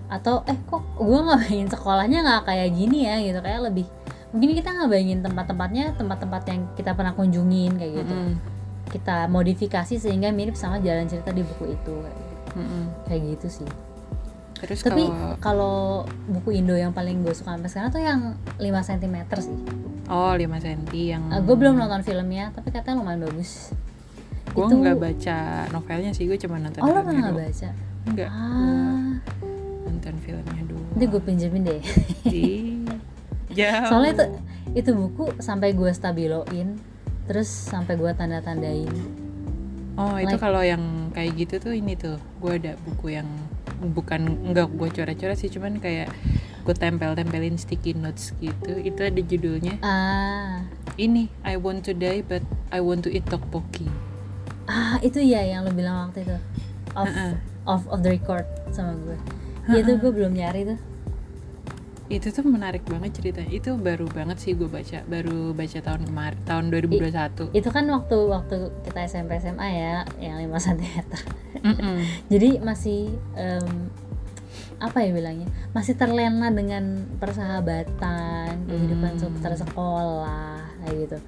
atau 0.08 0.40
eh 0.42 0.56
kok 0.64 0.80
gue 0.96 1.18
nggak 1.20 1.38
bayangin 1.38 1.68
sekolahnya 1.68 2.18
nggak 2.24 2.42
kayak 2.42 2.68
gini 2.72 2.98
ya 3.04 3.20
gitu 3.20 3.38
kayak 3.38 3.60
lebih 3.60 3.84
mungkin 4.32 4.50
kita 4.56 4.68
nggak 4.72 4.88
bayangin 4.88 5.20
tempat-tempatnya 5.20 5.84
tempat-tempat 5.94 6.42
yang 6.48 6.60
kita 6.72 6.90
pernah 6.92 7.12
kunjungin 7.12 7.76
kayak 7.76 7.92
gitu 8.00 8.14
Mm-mm. 8.16 8.34
kita 8.88 9.28
modifikasi 9.28 9.94
sehingga 9.94 10.32
mirip 10.32 10.56
sama 10.56 10.80
jalan 10.80 11.04
cerita 11.04 11.28
di 11.28 11.44
buku 11.44 11.76
itu 11.76 11.92
kayak 11.92 12.16
gitu, 12.16 12.27
Mm-mm. 12.58 12.84
kayak 13.06 13.22
gitu 13.38 13.62
sih. 13.62 13.68
Terus 14.58 14.82
tapi 14.82 15.06
kalau 15.06 15.38
kalau 15.38 15.76
buku 16.26 16.58
Indo 16.58 16.74
yang 16.74 16.90
paling 16.90 17.22
gue 17.22 17.30
suka 17.30 17.54
sampai 17.54 17.70
sekarang 17.70 17.90
tuh 17.94 18.02
yang 18.02 18.20
5 18.58 18.90
cm 18.90 19.16
sih. 19.38 19.58
Oh 20.10 20.34
5 20.34 20.42
cm 20.42 20.82
yang 20.94 21.22
gue 21.30 21.56
belum 21.56 21.78
nonton 21.78 22.02
filmnya 22.02 22.50
tapi 22.50 22.74
katanya 22.74 22.98
lumayan 22.98 23.22
bagus. 23.22 23.70
Gue 24.50 24.66
itu- 24.66 24.78
nggak 24.82 24.98
baca 24.98 25.38
novelnya 25.70 26.10
sih 26.10 26.26
gue 26.26 26.38
cuma 26.42 26.58
nonton 26.58 26.82
oh 26.82 26.90
lo 26.90 27.00
filmnya 27.00 27.06
pernah 27.06 27.22
nggak 27.22 27.36
doang. 27.38 27.46
baca? 27.46 27.68
Enggak 28.08 28.30
ah. 28.34 29.10
nonton 29.86 30.14
filmnya 30.26 30.62
doang. 30.66 30.88
Nanti 30.90 31.06
gue 31.06 31.22
pinjemin 31.22 31.62
deh. 31.62 31.82
Jauh 33.54 33.86
soalnya 33.94 34.12
itu 34.12 34.24
itu 34.74 34.90
buku 34.92 35.38
sampai 35.38 35.72
gue 35.72 35.90
stabiloin 35.94 36.76
terus 37.28 37.48
sampai 37.48 37.94
gue 38.00 38.10
tanda 38.16 38.40
Oh 39.98 40.14
itu 40.14 40.30
Like- 40.38 40.42
kalau 40.42 40.62
yang 40.62 41.10
kayak 41.10 41.34
gitu 41.34 41.58
tuh 41.58 41.74
ini 41.74 41.98
tuh 41.98 42.22
gue 42.38 42.52
ada 42.54 42.78
buku 42.86 43.18
yang 43.18 43.26
bukan 43.82 44.46
enggak 44.46 44.70
gue 44.70 44.88
coret-coret 44.94 45.38
sih 45.38 45.50
cuman 45.50 45.82
kayak 45.82 46.10
gue 46.62 46.74
tempel-tempelin 46.74 47.58
sticky 47.58 47.98
notes 47.98 48.30
gitu. 48.38 48.78
Itu 48.78 49.00
ada 49.02 49.18
judulnya 49.18 49.82
ah. 49.82 50.62
ini 50.94 51.26
I 51.42 51.58
want 51.58 51.82
to 51.90 51.92
die 51.98 52.22
but 52.22 52.46
I 52.70 52.78
want 52.78 53.02
to 53.04 53.10
eat 53.10 53.26
tteokbokki. 53.26 53.90
Ah 54.70 55.02
itu 55.02 55.18
ya 55.18 55.42
yang 55.42 55.66
lo 55.66 55.74
bilang 55.74 56.08
waktu 56.08 56.22
itu. 56.22 56.38
Off 56.94 57.10
Heeh. 57.10 57.34
off 57.68 57.84
of 57.92 58.00
the 58.00 58.16
record 58.16 58.48
sama 58.72 58.96
gue 58.96 59.18
Iya 59.68 59.84
tuh 59.84 60.00
gue 60.00 60.10
belum 60.16 60.32
nyari 60.32 60.64
tuh 60.64 60.78
itu 62.08 62.32
tuh 62.32 62.40
menarik 62.40 62.88
banget 62.88 63.20
ceritanya. 63.20 63.52
Itu 63.52 63.76
baru 63.76 64.08
banget 64.08 64.40
sih 64.40 64.56
gue 64.56 64.64
baca. 64.64 65.04
Baru 65.04 65.52
baca 65.52 65.78
tahun 65.78 66.08
kemarin 66.08 66.38
tahun 66.48 66.64
2021 66.72 67.52
itu 67.52 67.68
kan 67.68 67.84
waktu 67.88 68.16
waktu 68.26 68.56
kita 68.82 69.00
SMP 69.04 69.36
SMA 69.36 69.68
ya 69.68 69.96
yang 70.16 70.40
5 70.40 70.48
cm 70.56 71.04
Mm-mm. 71.64 71.96
jadi 72.32 72.64
masih 72.64 73.12
em, 73.36 73.92
apa 74.78 75.04
ya 75.04 75.10
bilangnya? 75.12 75.48
Masih 75.74 75.98
terlena 75.98 76.48
dengan 76.48 77.04
persahabatan 77.18 78.64
kehidupan 78.64 79.12
Hmm. 79.16 79.20
seputar 79.20 79.52
sekolah 79.58 80.64
kayak 80.84 80.96
gitu. 81.04 81.18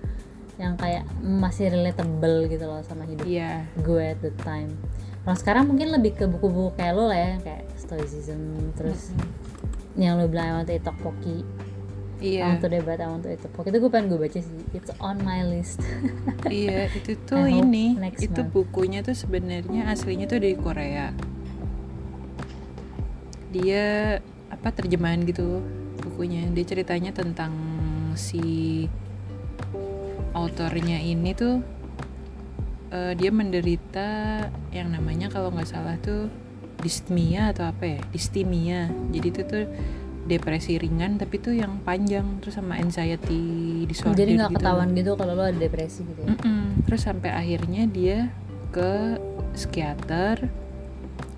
Yang 0.61 0.75
kayak 0.77 1.05
masih 1.21 1.67
relatable 1.73 2.47
gitu 2.47 2.65
loh 2.69 2.81
sama 2.85 3.05
hidup 3.05 3.27
iya. 3.27 3.65
gue 3.81 4.05
at 4.13 4.21
the 4.23 4.33
time. 4.41 4.77
Kalau 5.21 5.37
sekarang 5.37 5.65
mungkin 5.69 5.93
lebih 5.93 6.17
ke 6.17 6.25
buku-buku 6.25 6.73
kayak 6.81 6.97
lo 6.97 7.09
lah 7.13 7.21
ya 7.21 7.33
kayak 7.45 7.65
stoicism 7.77 8.73
terus 8.73 9.13
yang 9.99 10.19
lo 10.19 10.31
bilang 10.31 10.47
I 10.47 10.53
want 10.63 10.67
to 10.71 10.75
eat 10.77 10.85
tteokbokki. 10.87 11.37
I 12.21 12.23
iya 12.23 12.53
want 12.53 12.61
to 12.61 12.69
debat 12.69 13.01
I 13.01 13.09
want 13.09 13.23
to 13.27 13.31
eat 13.33 13.41
tteokbokki. 13.43 13.69
Itu 13.73 13.79
gue 13.83 13.91
pengen 13.91 14.07
gue 14.13 14.21
baca 14.21 14.39
sih. 14.39 14.61
It's 14.77 14.93
on 15.03 15.23
my 15.27 15.43
list. 15.47 15.83
Iya 16.51 16.91
itu 16.95 17.17
tuh 17.27 17.47
I 17.47 17.63
ini. 17.63 17.99
next 17.99 18.23
itu 18.23 18.41
month. 18.41 18.53
bukunya 18.55 19.01
tuh 19.03 19.15
sebenarnya 19.15 19.91
aslinya 19.91 20.27
tuh 20.31 20.39
dari 20.39 20.57
Korea. 20.59 21.15
Dia 23.51 24.19
apa 24.51 24.69
terjemahan 24.71 25.27
gitu 25.27 25.63
bukunya. 26.07 26.47
Dia 26.55 26.65
ceritanya 26.67 27.11
tentang 27.11 27.53
si 28.15 28.87
autornya 30.35 31.03
ini 31.03 31.35
tuh 31.35 31.63
eh, 32.95 33.13
dia 33.19 33.31
menderita 33.35 34.09
yang 34.71 34.95
namanya 34.95 35.31
kalau 35.31 35.51
nggak 35.51 35.67
salah 35.67 35.99
tuh 35.99 36.31
distimia 36.81 37.53
atau 37.53 37.69
apa 37.69 37.85
ya 37.97 38.01
distimia 38.11 38.91
jadi 39.13 39.27
itu 39.31 39.43
tuh 39.45 39.65
depresi 40.27 40.77
ringan 40.77 41.17
tapi 41.17 41.41
tuh 41.41 41.57
yang 41.57 41.81
panjang 41.83 42.39
terus 42.45 42.55
sama 42.57 42.79
anxiety 42.79 43.85
disorder 43.89 44.21
jadi 44.21 44.31
nggak 44.37 44.51
gitu. 44.53 44.59
ketahuan 44.63 44.89
gitu 44.95 45.11
kalau 45.17 45.33
lo 45.35 45.45
ada 45.49 45.59
depresi 45.59 46.05
gitu 46.05 46.21
ya 46.25 46.29
Mm-mm. 46.37 46.61
Terus 46.91 47.07
sampai 47.07 47.31
akhirnya 47.31 47.87
dia 47.87 48.35
ke 48.75 49.15
psikiater 49.55 50.51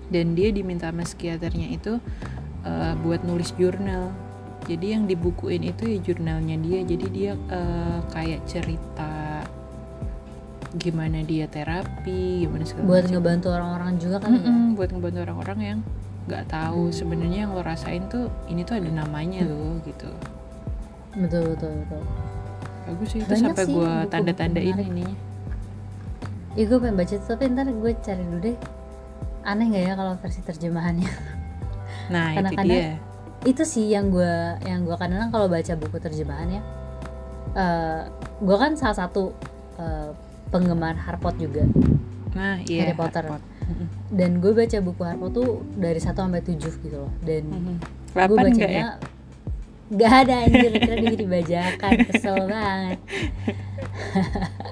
dan 0.09 0.25
dia 0.37 0.49
diminta 0.53 0.89
sama 0.89 1.05
psikiaternya 1.05 1.73
itu 1.73 2.01
eh, 2.65 2.93
buat 3.01 3.25
nulis 3.25 3.53
jurnal. 3.57 4.13
Jadi 4.65 4.95
yang 4.95 5.05
dibukuin 5.05 5.61
itu 5.61 5.85
ya 5.93 5.99
jurnalnya 6.01 6.57
dia. 6.57 6.79
Jadi 6.81 7.05
dia 7.13 7.31
eh, 7.37 7.99
kayak 8.09 8.49
cerita 8.49 9.13
gimana 10.75 11.21
dia 11.21 11.45
terapi, 11.45 12.43
gimana 12.43 12.65
segala 12.65 12.85
buat 12.87 13.03
macam. 13.03 13.13
ngebantu 13.13 13.47
orang-orang 13.49 13.91
juga 13.97 14.17
kan 14.17 14.31
ya 14.31 14.41
Mm-mm, 14.41 14.73
buat 14.73 14.89
ngebantu 14.89 15.19
orang-orang 15.21 15.59
yang 15.61 15.79
nggak 16.23 16.43
tahu 16.47 16.89
sebenarnya 16.89 17.39
yang 17.45 17.51
lo 17.51 17.61
rasain 17.61 18.07
tuh 18.07 18.25
ini 18.47 18.63
tuh 18.63 18.79
ada 18.79 18.89
namanya 18.89 19.43
loh 19.43 19.77
gitu. 19.83 20.09
betul 21.13 21.53
betul 21.53 21.71
betul 21.79 22.01
Bagus 22.83 23.07
sih 23.09 23.19
itu 23.19 23.33
sampai 23.37 23.63
gue 23.65 23.91
tanda-tandain 24.09 24.73
menarik. 24.73 24.89
ininya. 24.89 25.15
Iya 26.53 26.63
gue 26.67 26.77
pengen 26.79 26.95
baca 26.95 27.15
tapi 27.17 27.43
ntar 27.47 27.67
gue 27.67 27.91
cari 27.97 28.23
dulu 28.23 28.39
deh 28.41 28.57
aneh 29.43 29.65
nggak 29.67 29.83
ya 29.83 29.93
kalau 29.93 30.13
versi 30.17 30.41
terjemahannya 30.41 31.09
Nah 32.05 32.27
itu 32.35 32.55
dia. 32.59 32.97
itu 33.43 33.63
sih 33.63 33.85
yang 33.87 34.07
gue 34.07 34.33
yang 34.63 34.83
gue 34.83 34.95
kadang 34.95 35.29
kalau 35.29 35.47
baca 35.47 35.73
buku 35.75 35.97
terjemahan 35.97 36.49
ya 36.49 36.61
eh 37.53 38.01
gue 38.39 38.57
kan 38.57 38.73
salah 38.73 38.97
satu 38.97 39.31
eh, 39.77 40.09
penggemar 40.53 40.93
Harry 40.95 41.17
Potter 41.17 41.41
juga 41.43 41.63
Nah, 42.33 42.57
iya. 42.63 42.85
Harry 42.85 42.93
Potter. 42.93 43.25
Mm-mm. 43.25 43.87
dan 44.09 44.37
gue 44.37 44.51
baca 44.51 44.77
buku 44.79 45.01
Harry 45.01 45.17
Potter 45.17 45.33
tuh 45.35 45.49
dari 45.73 45.97
1 45.97 46.13
sampai 46.13 46.41
7 46.41 46.53
gitu 46.59 46.97
loh 46.99 47.11
dan 47.19 47.43
Mhm. 47.43 47.75
gue 48.13 48.37
bacanya 48.37 48.69
ya? 48.69 48.89
Gak 49.91 50.13
ada 50.25 50.35
anjir, 50.41 50.71
kira 50.73 50.95
dia 50.97 51.13
dibajakan, 51.13 51.91
kesel 52.07 52.37
banget 52.47 52.97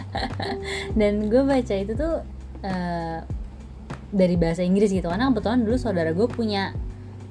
Dan 0.93 1.27
gue 1.27 1.41
baca 1.43 1.73
itu 1.75 1.93
tuh 1.93 2.25
eh, 2.61 3.19
dari 4.09 4.35
bahasa 4.35 4.61
Inggris 4.61 4.89
gitu 4.89 5.05
Karena 5.05 5.29
kebetulan 5.29 5.61
dulu 5.61 5.77
saudara 5.77 6.11
gue 6.11 6.25
punya 6.25 6.73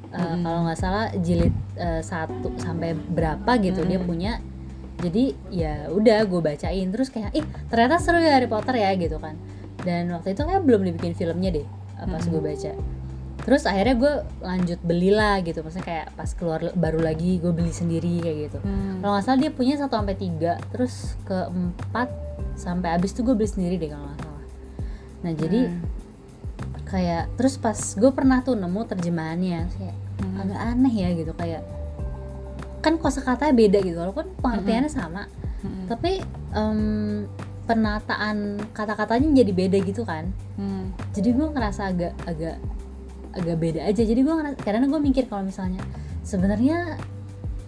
eh, 0.09 0.19
Mm-mm. 0.19 0.42
Kalau 0.42 0.61
nggak 0.64 0.78
salah 0.78 1.11
jilid 1.16 1.50
eh, 1.75 1.99
satu 2.00 2.54
sampai 2.57 2.95
berapa 2.95 3.50
gitu 3.59 3.83
dia 3.83 3.97
Mm-mm. 3.97 4.07
punya 4.07 4.33
Jadi 5.00 5.25
ya 5.49 5.88
udah 5.88 6.23
gue 6.23 6.40
bacain 6.40 6.87
Terus 6.87 7.09
kayak, 7.09 7.33
ih 7.33 7.42
ternyata 7.66 7.97
seru 7.97 8.16
ya 8.16 8.33
Harry 8.33 8.47
Potter 8.47 8.75
ya 8.75 8.92
gitu 8.95 9.16
kan 9.16 9.35
Dan 9.80 10.09
waktu 10.11 10.33
itu 10.33 10.42
kayak 10.42 10.61
belum 10.61 10.85
dibikin 10.85 11.12
filmnya 11.12 11.50
deh 11.52 11.64
eh, 11.64 12.04
Pas 12.04 12.21
Mm-mm. 12.21 12.33
gue 12.33 12.42
baca 12.47 12.73
terus 13.40 13.64
akhirnya 13.64 13.97
gue 13.97 14.14
lanjut 14.45 14.78
belilah 14.80 15.40
gitu 15.40 15.64
maksudnya 15.64 15.80
kayak 15.83 16.07
pas 16.12 16.28
keluar 16.30 16.61
baru 16.76 17.00
lagi 17.00 17.40
gue 17.40 17.49
beli 17.49 17.73
sendiri 17.73 18.21
kayak 18.21 18.37
gitu 18.47 18.59
Hmm. 18.61 19.00
kalau 19.00 19.16
nggak 19.16 19.25
salah 19.25 19.40
dia 19.40 19.49
punya 19.50 19.75
1 19.75 19.88
sampai 19.88 20.12
tiga 20.14 20.52
terus 20.69 21.16
keempat 21.25 22.12
sampai 22.52 22.92
abis 22.92 23.11
tuh 23.11 23.25
gue 23.25 23.33
beli 23.33 23.49
sendiri 23.49 23.80
deh 23.80 23.88
kalau 23.88 24.04
nggak 24.04 24.21
salah 24.21 24.45
nah 25.25 25.33
jadi 25.33 25.61
Hmm. 25.66 25.80
kayak 26.85 27.33
terus 27.35 27.57
pas 27.57 27.75
gue 27.75 28.11
pernah 28.11 28.42
tuh 28.42 28.54
nemu 28.54 28.80
terjemahannya 28.87 29.61
kayak 29.73 29.97
Hmm. 30.21 30.37
agak 30.37 30.61
aneh 30.61 30.95
ya 30.95 31.09
gitu 31.16 31.33
kayak 31.33 31.64
kan 32.80 32.96
kosakatanya 32.96 33.52
beda 33.52 33.78
gitu 33.80 33.96
walaupun 33.96 34.26
pengertiannya 34.40 34.88
sama 34.88 35.25
Hmm. 35.60 35.84
tapi 35.87 36.25
em, 36.50 37.28
penataan 37.64 38.37
kata-katanya 38.72 39.44
jadi 39.44 39.52
beda 39.52 39.78
gitu 39.80 40.02
kan 40.02 40.32
Hmm. 40.56 40.90
jadi 41.12 41.30
gue 41.30 41.46
ngerasa 41.46 41.82
agak 41.87 42.16
agak 42.25 42.56
agak 43.30 43.56
beda 43.56 43.80
aja 43.84 44.00
jadi 44.00 44.16
gue 44.18 44.34
ngerasa 44.34 44.56
karena 44.58 44.88
gue 44.88 44.99
mikir 44.99 45.28
kalau 45.28 45.44
misalnya 45.44 45.84
sebenarnya 46.20 46.96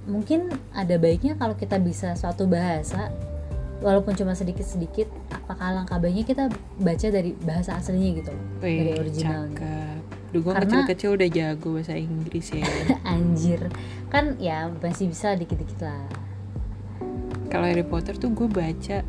mungkin 0.02 0.50
ada 0.72 0.96
baiknya 0.96 1.36
kalau 1.36 1.52
kita 1.52 1.76
bisa 1.76 2.16
suatu 2.16 2.48
bahasa 2.48 3.12
walaupun 3.78 4.14
cuma 4.14 4.32
sedikit-sedikit 4.32 5.06
apakah 5.30 5.70
alangkah 5.70 5.98
baiknya 5.98 6.24
kita 6.24 6.44
baca 6.78 7.06
dari 7.06 7.36
bahasa 7.38 7.76
aslinya 7.76 8.10
gitu 8.16 8.30
loh 8.30 8.44
dari 8.58 8.88
Wih, 8.88 8.98
originalnya 8.98 9.52
cakep. 9.52 9.81
Duh, 10.32 10.40
gue 10.40 10.48
Karena- 10.48 10.64
kecil-kecil 10.64 11.10
udah 11.12 11.28
jago 11.28 11.68
bahasa 11.72 11.92
Inggris 11.92 12.46
ya. 12.50 12.64
anjir 13.06 13.68
kan 14.08 14.36
ya 14.36 14.72
masih 14.72 15.06
bisa 15.06 15.32
dikit-dikit 15.32 15.80
lah 15.82 16.04
Kalau 17.46 17.64
Harry 17.64 17.84
Potter 17.84 18.16
tuh 18.16 18.32
gue 18.32 18.44
baca 18.46 19.04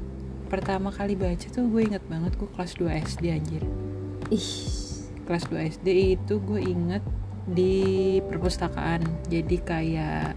pertama 0.47 0.91
kali 0.91 1.15
baca 1.15 1.47
tuh 1.47 1.65
gue 1.65 1.81
inget 1.81 2.03
banget 2.05 2.35
gue 2.35 2.45
kelas 2.45 2.75
2 2.75 2.91
SD 3.07 3.23
anjir. 3.31 3.63
ih 4.29 4.51
Kelas 5.23 5.47
2 5.47 5.71
SD 5.71 5.87
itu 6.13 6.33
gue 6.37 6.59
inget 6.59 6.99
di 7.45 7.75
perpustakaan. 8.21 8.99
Jadi 9.25 9.57
kayak 9.59 10.35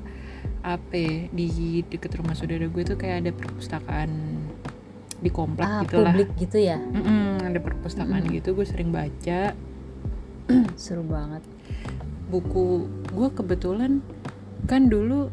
apa 0.62 1.02
di 1.28 1.47
deket 1.85 2.14
rumah 2.16 2.33
saudara 2.33 2.62
gue 2.64 2.83
tuh 2.85 2.95
kayak 2.95 3.16
ada 3.21 3.31
perpustakaan 3.33 4.11
di 5.16 5.31
komplek 5.31 5.62
ah 5.64 5.83
gitu 5.83 5.97
lah. 5.97 6.11
publik 6.11 6.31
gitu 6.37 6.59
ya 6.61 6.76
Mm-mm, 6.76 7.40
ada 7.40 7.57
perpustakaan 7.57 8.26
gitu 8.28 8.52
gue 8.52 8.62
sering 8.62 8.90
baca 8.90 9.55
seru 10.81 11.03
banget. 11.03 11.43
Buku 12.26 12.87
gue 13.15 13.29
kebetulan 13.31 14.03
kan 14.67 14.91
dulu 14.91 15.31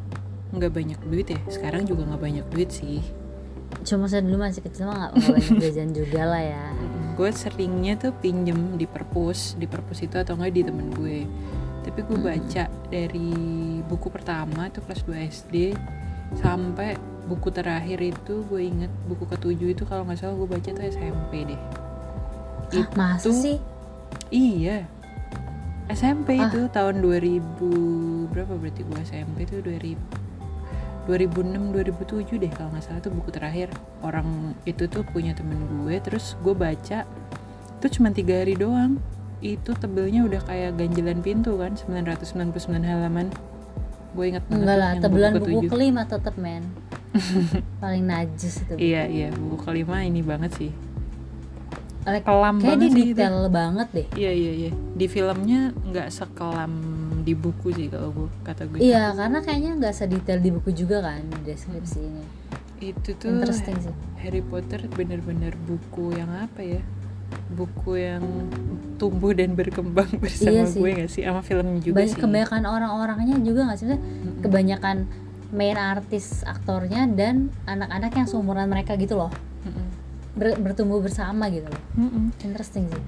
nggak 0.53 0.69
banyak 0.69 0.99
duit 1.09 1.25
ya 1.33 1.41
sekarang 1.49 1.89
juga 1.89 2.05
nggak 2.05 2.21
banyak 2.21 2.45
duit 2.53 2.69
sih. 2.69 3.01
Cuma 3.81 4.05
saya 4.05 4.21
dulu 4.21 4.37
masih 4.37 4.61
kecil 4.61 4.85
mah 4.85 5.09
nggak 5.09 5.11
nggak 5.17 5.33
banyak 5.33 5.57
jajan 5.65 5.89
juga 5.91 6.21
lah 6.23 6.43
ya. 6.43 6.65
Gue 7.13 7.29
seringnya 7.29 7.97
tuh 7.97 8.13
pinjem 8.13 8.77
di 8.77 8.85
perpus 8.85 9.53
di 9.57 9.65
perpus 9.65 10.01
itu 10.01 10.17
atau 10.17 10.37
enggak 10.37 10.53
di 10.53 10.61
temen 10.65 10.87
gue. 10.93 11.25
Tapi 11.83 11.99
gue 11.99 12.15
baca 12.15 12.63
dari 12.87 13.31
buku 13.83 14.07
pertama 14.07 14.71
itu 14.71 14.79
kelas 14.79 15.01
2 15.03 15.29
SD 15.33 15.55
sampai 16.39 16.95
buku 17.23 17.51
terakhir 17.51 17.99
itu 17.99 18.43
gue 18.47 18.61
inget 18.61 18.91
buku 19.05 19.27
ketujuh 19.27 19.75
itu 19.75 19.83
kalau 19.83 20.03
nggak 20.03 20.17
salah 20.17 20.35
gue 20.37 20.47
baca 20.47 20.69
tuh 20.69 20.83
SMP 20.83 21.43
deh. 21.43 21.61
Ah, 22.73 22.87
masa 22.95 23.29
Itu- 23.29 23.37
sih? 23.37 23.57
iya 24.29 24.85
SMP 25.87 26.39
Ah. 26.39 26.47
itu 26.47 26.67
tahun 26.69 26.99
2000 26.99 27.39
berapa 28.31 28.53
berarti 28.55 28.81
gue 28.83 28.99
SMP 29.03 29.43
itu 29.43 29.59
2000 29.59 29.99
2006 31.03 31.75
2007 31.75 32.39
deh 32.39 32.47
kalau 32.47 32.71
nggak 32.71 32.83
salah 32.83 33.03
tuh 33.03 33.11
buku 33.11 33.29
terakhir. 33.29 33.67
Orang 33.99 34.55
itu 34.63 34.87
tuh 34.87 35.03
punya 35.03 35.35
temen 35.35 35.59
gue 35.83 35.99
terus 35.99 36.39
gue 36.39 36.55
baca 36.55 37.03
itu 37.77 37.87
cuma 37.99 38.15
tiga 38.15 38.39
hari 38.39 38.55
doang. 38.55 38.95
Itu 39.43 39.75
tebelnya 39.75 40.23
udah 40.23 40.39
kayak 40.47 40.79
ganjelan 40.79 41.19
pintu 41.19 41.59
kan 41.59 41.75
999 41.75 42.55
halaman. 42.79 43.27
Gue 44.15 44.31
inget 44.31 44.47
banget 44.47 44.63
enggak 44.63 44.77
lah 44.79 44.91
tebelan 44.95 45.31
buku 45.35 45.47
ketujuh. 45.59 45.69
kelima 45.69 46.01
tetep 46.07 46.35
men. 46.39 46.63
Paling 47.83 48.07
najis 48.07 48.63
itu 48.63 48.73
iya 48.79 49.03
iya 49.05 49.29
buku 49.29 49.59
kelima 49.61 50.01
ini 50.01 50.23
banget 50.23 50.55
sih 50.57 50.71
Like, 52.03 52.21
kelam 52.21 52.55
kayak 52.57 52.67
banget 52.69 52.79
dia 52.81 52.89
sih 52.89 53.03
itu. 53.05 53.15
detail 53.15 53.37
banget 53.47 53.87
deh 53.89 54.07
Iya 54.13 54.31
iya 54.31 54.51
iya. 54.57 54.71
Di 54.93 55.05
filmnya 55.07 55.59
nggak 55.73 56.07
sekelam 56.09 56.73
di 57.19 57.31
buku 57.33 57.71
sih 57.71 57.87
kalau 57.87 58.11
gue 58.11 58.27
kata 58.41 58.65
gue. 58.65 58.77
iya 58.77 59.11
karena 59.11 59.39
kayaknya 59.39 59.71
nggak 59.77 59.93
sedetail 59.93 60.37
di 60.37 60.51
buku 60.51 60.69
juga 60.73 60.99
kan 61.01 61.23
di 61.23 61.39
deskripsinya 61.45 62.25
Itu 62.77 63.15
tuh 63.15 63.31
interesting 63.33 63.79
sih 63.79 63.93
Harry 64.17 64.39
Potter 64.41 64.83
bener-bener 64.89 65.55
buku 65.57 66.11
yang 66.11 66.27
apa 66.29 66.59
ya? 66.59 66.83
Buku 67.49 67.95
yang 67.95 68.23
tumbuh 68.93 69.31
dan 69.31 69.51
berkembang 69.53 70.11
bersama 70.21 70.51
Iya 70.53 70.63
sih. 70.65 70.79
gue 70.79 70.91
gak 70.97 71.09
sih? 71.09 71.21
Sama 71.21 71.39
filmnya 71.39 71.79
juga 71.79 71.95
banyak 71.97 72.09
sih. 72.09 72.19
kebanyakan 72.19 72.61
orang-orangnya 72.65 73.35
juga 73.39 73.61
nggak 73.65 73.79
sih 73.79 73.87
kebanyakan 74.39 74.97
main 75.49 75.77
artis 75.77 76.43
aktornya 76.43 77.07
dan 77.07 77.35
anak-anak 77.63 78.11
yang 78.13 78.25
seumuran 78.25 78.65
mereka 78.65 78.95
gitu 78.95 79.15
loh. 79.15 79.31
Ber- 80.33 80.57
bertumbuh 80.57 80.97
bersama 80.97 81.45
gitu 81.47 81.65
loh 81.65 81.83
Mm-mm. 81.95 82.33
interesting 82.39 82.89
sih 82.89 83.01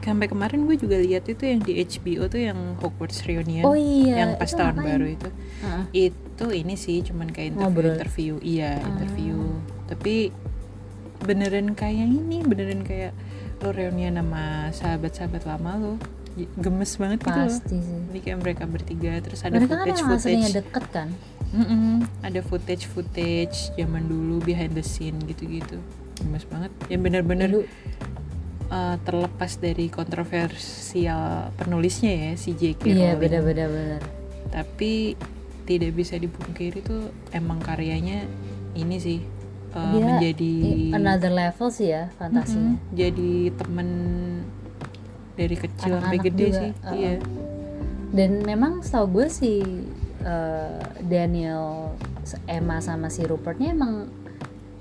Sampai 0.00 0.26
kemarin 0.26 0.62
gue 0.64 0.74
juga 0.76 0.94
lihat 0.96 1.22
itu 1.24 1.42
yang 1.42 1.58
di 1.58 1.78
HBO 1.80 2.26
tuh 2.26 2.40
yang 2.40 2.58
Hogwarts 2.78 3.22
Reunion. 3.22 3.62
oh 3.62 3.74
iya 3.74 4.14
yang 4.20 4.30
pas 4.34 4.46
itu 4.46 4.54
tahun 4.56 4.74
ngapain? 4.74 4.86
baru 4.88 5.06
itu. 5.08 5.28
Heeh. 5.60 5.82
itu 6.10 6.46
ini 6.52 6.74
sih 6.74 6.98
cuman 7.00 7.28
kayak 7.28 7.54
interview 7.54 7.66
Ngobrol. 7.68 7.94
interview 7.96 8.32
iya 8.40 8.70
Ah. 8.76 8.86
interview 8.88 9.36
tapi 9.86 10.14
beneran 11.20 11.72
kayak 11.72 12.08
ini 12.08 12.42
beneran 12.42 12.82
kayak 12.82 13.14
lo 13.58 13.70
reunian 13.70 14.14
sama 14.14 14.44
sahabat-sahabat 14.70 15.42
lama 15.44 15.70
lo 15.76 15.92
gemes 16.56 16.96
banget 16.96 17.22
gitu 17.22 17.38
pasti 17.38 17.76
sih 17.76 17.98
jadi 18.08 18.18
kayak 18.20 18.38
mereka 18.40 18.62
bertiga 18.64 19.12
terus 19.20 19.42
ada 19.42 19.54
mereka 19.54 19.76
kan 19.76 19.86
footage 19.86 20.00
aslinya 20.00 20.10
footage 20.42 20.54
deket 20.56 20.84
kan 20.90 21.08
ada 22.22 22.40
footage 22.40 22.84
footage 22.84 23.58
zaman 23.72 24.02
dulu 24.04 24.40
behind 24.40 24.72
the 24.72 24.82
scene 24.82 25.14
gitu-gitu 25.22 25.78
gemes 26.22 26.46
banget 26.46 26.72
yang 26.88 27.02
bener-bener 27.02 27.48
Dulu 27.50 27.62
uh, 28.72 28.96
terlepas 29.04 29.52
dari 29.60 29.86
kontroversial 29.92 31.52
penulisnya 31.60 32.12
ya 32.12 32.32
si 32.38 32.56
J.K. 32.56 32.82
iya 32.88 33.12
Rowling 33.12 33.20
beda-beda 33.20 33.64
bener 33.68 34.00
tapi 34.48 35.18
tidak 35.68 35.94
bisa 35.94 36.18
dipungkiri 36.18 36.82
tuh 36.82 37.12
emang 37.30 37.62
karyanya 37.62 38.26
ini 38.74 38.96
sih 38.98 39.20
uh, 39.76 39.92
Dia 39.94 40.02
menjadi 40.02 40.54
another 40.96 41.32
level 41.32 41.68
sih 41.70 41.92
ya 41.92 42.10
fantasinya 42.16 42.76
Mm-mm, 42.76 42.96
jadi 42.96 43.32
temen 43.54 43.88
dari 45.32 45.56
kecil 45.56 45.96
sampai 45.96 46.18
Anak-anak 46.20 46.26
gede 46.28 46.46
juga, 46.46 46.58
sih 46.60 46.70
uh-uh. 46.72 46.94
iya 46.96 47.14
dan 48.12 48.44
memang 48.44 48.84
setahu 48.84 49.06
gue 49.20 49.26
si 49.32 49.64
eh, 50.20 50.80
Daniel 51.00 51.96
Emma 52.44 52.76
sama 52.84 53.08
si 53.08 53.24
Rupertnya 53.24 53.72
emang 53.72 54.12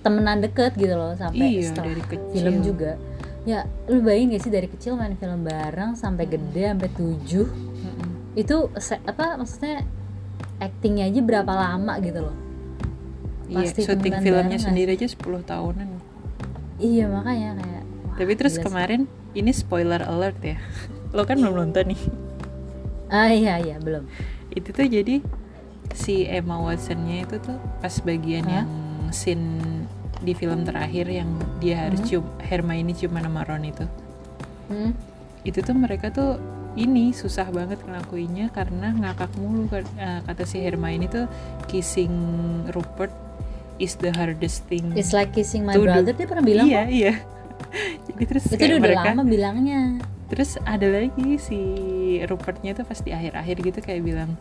temenan 0.01 0.41
deket 0.41 0.73
gitu 0.75 0.93
loh 0.93 1.13
sampai 1.13 1.45
iya 1.55 1.61
setelah 1.63 1.87
dari 1.89 2.03
kecil. 2.03 2.33
film 2.33 2.55
juga. 2.61 2.91
Ya 3.41 3.65
lu 3.85 4.01
bayangin 4.01 4.37
gak 4.37 4.41
sih 4.41 4.51
dari 4.51 4.67
kecil 4.67 4.93
main 4.93 5.13
film 5.15 5.41
bareng 5.41 5.93
sampai 5.93 6.25
gede 6.25 6.69
sampai 6.69 6.89
tujuh 6.91 7.47
Mm-mm. 7.49 8.09
itu 8.33 8.55
se- 8.77 9.01
apa 9.01 9.33
maksudnya 9.35 9.81
actingnya 10.57 11.05
aja 11.05 11.21
berapa 11.21 11.49
lama 11.49 11.97
gitu 11.99 12.21
loh. 12.21 12.37
Iya 13.47 13.65
Pasti 13.67 13.81
syuting 13.83 14.15
filmnya 14.21 14.57
bareng 14.57 14.61
sendiri 14.63 14.89
aja 14.93 15.07
10 15.07 15.17
tahunan. 15.43 15.87
Iya 16.77 17.05
makanya 17.07 17.49
kayak 17.57 17.83
wah, 17.83 18.15
tapi 18.15 18.33
terus 18.33 18.55
sih. 18.55 18.63
kemarin 18.63 19.01
ini 19.33 19.51
spoiler 19.51 20.01
alert 20.01 20.37
ya. 20.39 20.57
Lo 21.15 21.25
kan 21.25 21.37
belum 21.37 21.55
nonton 21.57 21.93
nih. 21.93 22.01
Ah 23.09 23.27
iya 23.27 23.57
iya 23.57 23.75
belum. 23.77 24.05
Itu 24.49 24.71
tuh 24.71 24.85
jadi 24.85 25.19
si 25.91 26.23
Emma 26.23 26.55
Watsonnya 26.57 27.25
itu 27.25 27.35
tuh 27.37 27.57
pas 27.81 27.91
bagian 27.99 28.45
Hah? 28.47 28.63
yang 28.63 28.69
scene 29.11 29.80
di 30.21 30.33
film 30.33 30.61
terakhir 30.61 31.05
yang 31.05 31.29
dia 31.57 31.85
harus 31.85 31.99
Hmm. 31.99 32.21
cium 32.21 32.25
Hermione 32.39 32.93
cium 32.93 33.11
sama 33.11 33.41
Ron 33.41 33.63
itu 33.63 33.85
Hmm. 34.69 34.93
itu 35.41 35.59
tuh 35.59 35.73
mereka 35.73 36.09
tuh 36.09 36.37
ini 36.71 37.11
susah 37.11 37.49
banget 37.49 37.83
ngelakuinnya 37.83 38.47
karena 38.47 38.95
ngakak 38.95 39.27
mulu. 39.35 39.67
Eh, 39.67 39.83
kata 40.23 40.47
si 40.47 40.61
Hermione 40.61 41.05
tuh 41.05 41.25
kissing 41.67 42.13
Rupert 42.71 43.11
is 43.75 43.97
the 43.97 44.13
hardest 44.13 44.63
thing 44.67 44.93
It's 44.93 45.11
like 45.11 45.33
kissing 45.33 45.65
my 45.65 45.73
To 45.73 45.81
do. 45.81 45.89
brother 45.89 46.13
dia 46.13 46.27
pernah 46.29 46.45
bilang 46.45 46.65
iya 46.65 46.81
kok 46.81 46.93
iya 46.93 47.13
jadi 48.07 48.23
terus 48.23 48.43
itu 48.47 48.61
udah 48.61 48.79
mereka 48.79 49.09
lama 49.11 49.23
bilangnya 49.25 49.81
terus 50.29 50.55
ada 50.63 50.87
lagi 50.87 51.35
si 51.35 51.59
Rupertnya 52.23 52.71
tuh 52.71 52.85
pas 52.85 52.95
di 52.95 53.11
akhir-akhir 53.11 53.55
gitu 53.59 53.79
kayak 53.81 54.01
bilang 54.05 54.31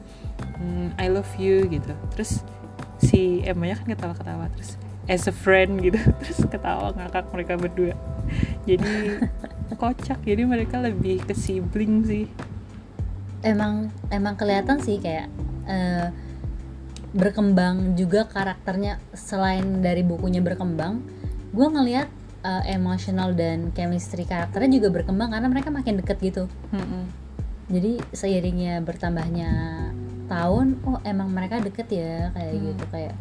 "Hmm, 0.54 0.94
I 0.94 1.08
love 1.08 1.30
you 1.34 1.66
gitu 1.66 1.90
terus 2.12 2.44
si 3.00 3.40
Emma 3.42 3.66
nya 3.66 3.74
kan 3.74 3.88
ketawa-ketawa 3.88 4.46
terus 4.52 4.76
as 5.10 5.26
a 5.26 5.34
friend 5.34 5.82
gitu. 5.82 5.98
Terus 6.22 6.46
ketawa 6.46 6.94
ngakak 6.94 7.26
mereka 7.34 7.58
berdua. 7.58 7.98
Jadi 8.62 9.18
kocak. 9.74 10.22
Jadi 10.22 10.42
mereka 10.46 10.78
lebih 10.78 11.26
ke 11.26 11.34
sibling 11.34 12.06
sih. 12.06 12.30
Emang 13.42 13.90
emang 14.08 14.38
kelihatan 14.38 14.78
sih 14.78 15.02
kayak 15.02 15.26
eh, 15.66 16.08
berkembang 17.10 17.98
juga 17.98 18.30
karakternya 18.30 19.02
selain 19.10 19.82
dari 19.82 20.06
bukunya 20.06 20.38
berkembang. 20.38 21.02
Gue 21.50 21.66
ngelihat 21.66 22.06
eh, 22.40 22.62
emotional 22.70 23.34
dan 23.34 23.74
chemistry 23.74 24.22
karakternya 24.22 24.78
juga 24.78 24.88
berkembang 24.94 25.34
karena 25.34 25.48
mereka 25.50 25.74
makin 25.74 25.98
deket 25.98 26.18
gitu. 26.22 26.44
Mm-mm. 26.70 27.04
jadi 27.70 28.02
seiringnya 28.10 28.82
bertambahnya 28.82 29.50
tahun 30.26 30.82
oh 30.82 30.98
emang 31.06 31.30
mereka 31.30 31.62
deket 31.62 31.86
ya 31.86 32.34
kayak 32.34 32.50
Hmm. 32.50 32.64
gitu 32.66 32.84
kayak 32.90 33.14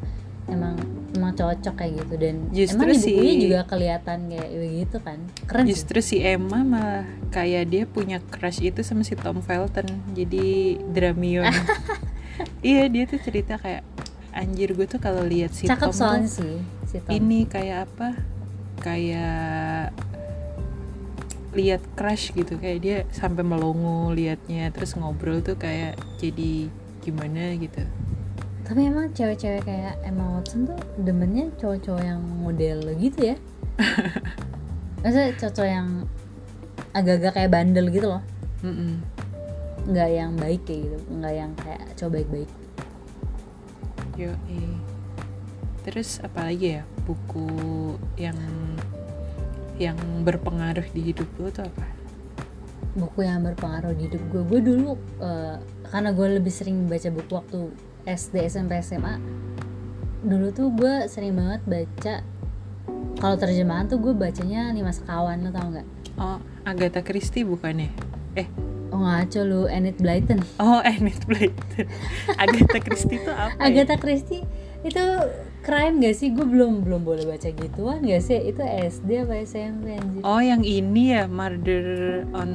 emang 0.50 0.76
emang 1.10 1.34
cocok 1.34 1.74
kayak 1.74 1.94
gitu 2.00 2.14
dan 2.18 2.36
Justru 2.50 2.86
emang 2.86 2.94
di 2.94 3.02
si- 3.02 3.42
juga 3.44 3.62
kelihatan 3.66 4.18
kayak 4.28 4.50
begitu 4.52 4.98
kan 5.00 5.20
keren 5.44 5.64
sih 5.64 5.70
Justru 5.72 6.00
si 6.00 6.18
Emma 6.20 6.60
malah 6.62 7.06
kayak 7.30 7.64
dia 7.66 7.84
punya 7.86 8.18
crush 8.20 8.62
itu 8.62 8.82
sama 8.82 9.02
si 9.02 9.14
Tom 9.14 9.42
Felton 9.42 9.86
jadi 10.14 10.78
Dramion. 10.90 11.50
iya 12.66 12.86
dia 12.88 13.04
tuh 13.04 13.20
cerita 13.20 13.58
kayak 13.58 13.84
anjir 14.32 14.72
gue 14.72 14.86
tuh 14.86 15.02
kalau 15.02 15.26
lihat 15.26 15.52
si 15.52 15.66
cakep 15.66 15.90
Tom 15.90 15.94
soalnya 15.94 16.30
tuh 16.30 16.36
sih 16.40 16.56
si 16.86 16.98
Tom 17.02 17.12
ini 17.12 17.46
kayak 17.46 17.90
apa? 17.90 18.10
Kayak 18.80 19.92
lihat 21.50 21.82
crush 21.98 22.30
gitu 22.32 22.56
kayak 22.56 22.80
dia 22.80 22.98
sampai 23.10 23.42
melongo 23.42 24.14
liatnya 24.14 24.70
terus 24.70 24.94
ngobrol 24.94 25.42
tuh 25.42 25.58
kayak 25.58 25.98
jadi 26.22 26.70
gimana 27.02 27.58
gitu. 27.58 27.82
Tapi 28.70 28.86
emang 28.86 29.10
cewek-cewek 29.18 29.66
kayak 29.66 29.98
Emma 30.06 30.38
Watson 30.38 30.70
tuh 30.70 30.78
demennya 31.02 31.50
cowok-cowok 31.58 32.04
yang 32.06 32.22
model 32.22 32.94
gitu 33.02 33.34
ya? 33.34 33.36
Maksudnya 35.02 35.34
cowok 35.42 35.66
yang 35.66 36.06
agak-agak 36.94 37.34
kayak 37.34 37.50
bandel 37.50 37.90
gitu 37.90 38.14
loh. 38.14 38.22
Mm-mm. 38.62 39.02
nggak 39.90 40.10
yang 40.12 40.36
baik 40.36 40.68
kayak 40.68 40.86
gitu 40.86 40.98
nggak 41.16 41.34
yang 41.34 41.52
kayak 41.58 41.82
cowok 41.98 42.12
baik-baik. 42.22 42.50
Yo, 44.20 44.32
Terus 45.82 46.22
apa 46.22 46.46
lagi 46.46 46.78
ya? 46.78 46.84
Buku 47.10 47.50
yang 48.22 48.38
yang 49.82 49.98
berpengaruh 50.22 50.86
di 50.94 51.10
hidup 51.10 51.26
lo 51.42 51.50
tuh 51.50 51.66
apa? 51.66 51.88
buku 52.98 53.22
yang 53.22 53.46
berpengaruh 53.46 53.94
di 53.96 54.10
hidup 54.10 54.22
gue. 54.30 54.42
Gue 54.46 54.62
dulu 54.62 54.98
eh, 55.22 55.58
karena 55.90 56.10
gue 56.14 56.28
lebih 56.38 56.54
sering 56.54 56.86
baca 56.86 57.10
buku 57.10 57.32
waktu 57.32 57.60
SD 58.04 58.46
SMP 58.46 58.80
SMA 58.80 59.18
dulu 60.20 60.52
tuh 60.52 60.68
gue 60.70 61.08
sering 61.08 61.34
banget 61.34 61.62
baca 61.64 62.16
kalau 63.18 63.36
terjemahan 63.36 63.88
tuh 63.88 63.98
gue 63.98 64.12
bacanya 64.12 64.72
lima 64.72 64.92
sekawan 64.92 65.44
lo 65.44 65.52
tau 65.52 65.68
nggak 65.70 65.88
Oh, 66.20 66.36
Agatha 66.64 67.00
Christie 67.00 67.48
bukannya? 67.48 67.88
Eh, 68.36 68.44
oh 68.92 69.00
ngaco 69.00 69.40
lu 69.42 69.62
Enid 69.66 69.96
Blyton 69.96 70.44
oh 70.60 70.84
Enid 70.88 71.16
Blyton. 71.24 71.88
Agatha 72.36 72.78
Christie 72.78 73.20
tuh 73.20 73.32
apa? 73.32 73.56
ya? 73.56 73.64
Agatha 73.64 73.96
Christie 73.96 74.44
itu 74.80 75.04
crime 75.60 76.00
gak 76.00 76.16
sih 76.16 76.32
gue 76.32 76.44
belum 76.44 76.84
belum 76.84 77.04
boleh 77.04 77.24
baca 77.24 77.48
gituan 77.48 78.04
gak 78.04 78.20
sih 78.20 78.36
itu 78.42 78.60
SD 78.64 79.24
apa 79.24 79.44
SMP 79.44 79.96
anjir 79.96 80.24
Oh, 80.24 80.40
yang 80.40 80.64
ini 80.64 81.16
ya, 81.16 81.28
Murder 81.28 81.84
on 82.32 82.52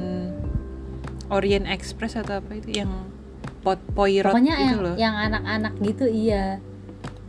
Orient 1.29 1.65
Express 1.65 2.13
atau 2.13 2.37
apa 2.37 2.53
itu 2.53 2.81
yang 2.81 2.89
pot 3.65 3.79
Poirot 3.91 4.29
pokoknya 4.29 4.53
itu 4.53 4.63
yang 4.63 4.77
loh. 4.79 4.95
yang 4.95 5.15
anak-anak 5.17 5.73
gitu 5.81 6.05
iya. 6.05 6.61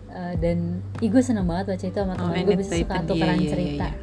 Eh, 0.09 0.35
dan 0.37 0.81
ih 0.99 1.09
gue 1.09 1.21
seneng 1.21 1.45
banget 1.45 1.65
baca 1.71 1.85
itu 1.85 1.97
sama 1.97 2.13
Oh, 2.13 2.29
temen 2.29 2.37
gue 2.39 2.53
Enid 2.53 2.61
bisa 2.61 2.73
suka. 2.75 2.95
Iya, 2.95 3.05
tukeran 3.05 3.33
iya, 3.33 3.41
iya, 3.41 3.51
cerita. 3.51 3.87
iya. 3.87 3.97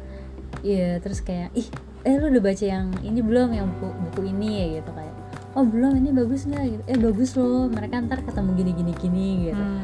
iya 0.62 0.90
terus 0.98 1.18
kayak 1.20 1.48
ih 1.52 1.66
eh 2.02 2.14
lu 2.14 2.26
udah 2.28 2.42
baca 2.44 2.64
yang 2.64 2.86
ini 3.00 3.18
belum? 3.18 3.48
Yang 3.50 3.66
buku, 3.72 3.86
buku 4.04 4.20
ini 4.28 4.48
ya 4.52 4.66
gitu 4.78 4.90
kayak 4.90 5.14
oh 5.54 5.64
belum 5.64 5.92
ini 5.96 6.10
bagus 6.10 6.40
nggak? 6.44 6.64
Gitu. 6.68 6.82
Eh 6.86 6.98
bagus 6.98 7.30
loh 7.34 7.66
mereka 7.66 7.94
ntar 8.00 8.18
ketemu 8.20 8.50
gini 8.54 8.70
gini 8.74 8.92
gini 8.94 9.26
gitu. 9.48 9.58
Hmm, 9.58 9.82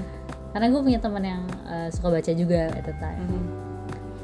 karena 0.50 0.66
gue 0.68 0.80
punya 0.80 0.98
teman 0.98 1.22
yang 1.22 1.42
eh, 1.66 1.88
suka 1.88 2.08
baca 2.10 2.30
juga 2.32 2.60
at 2.68 2.84
the 2.84 2.94
time. 2.98 3.22
Hmm. 3.24 3.46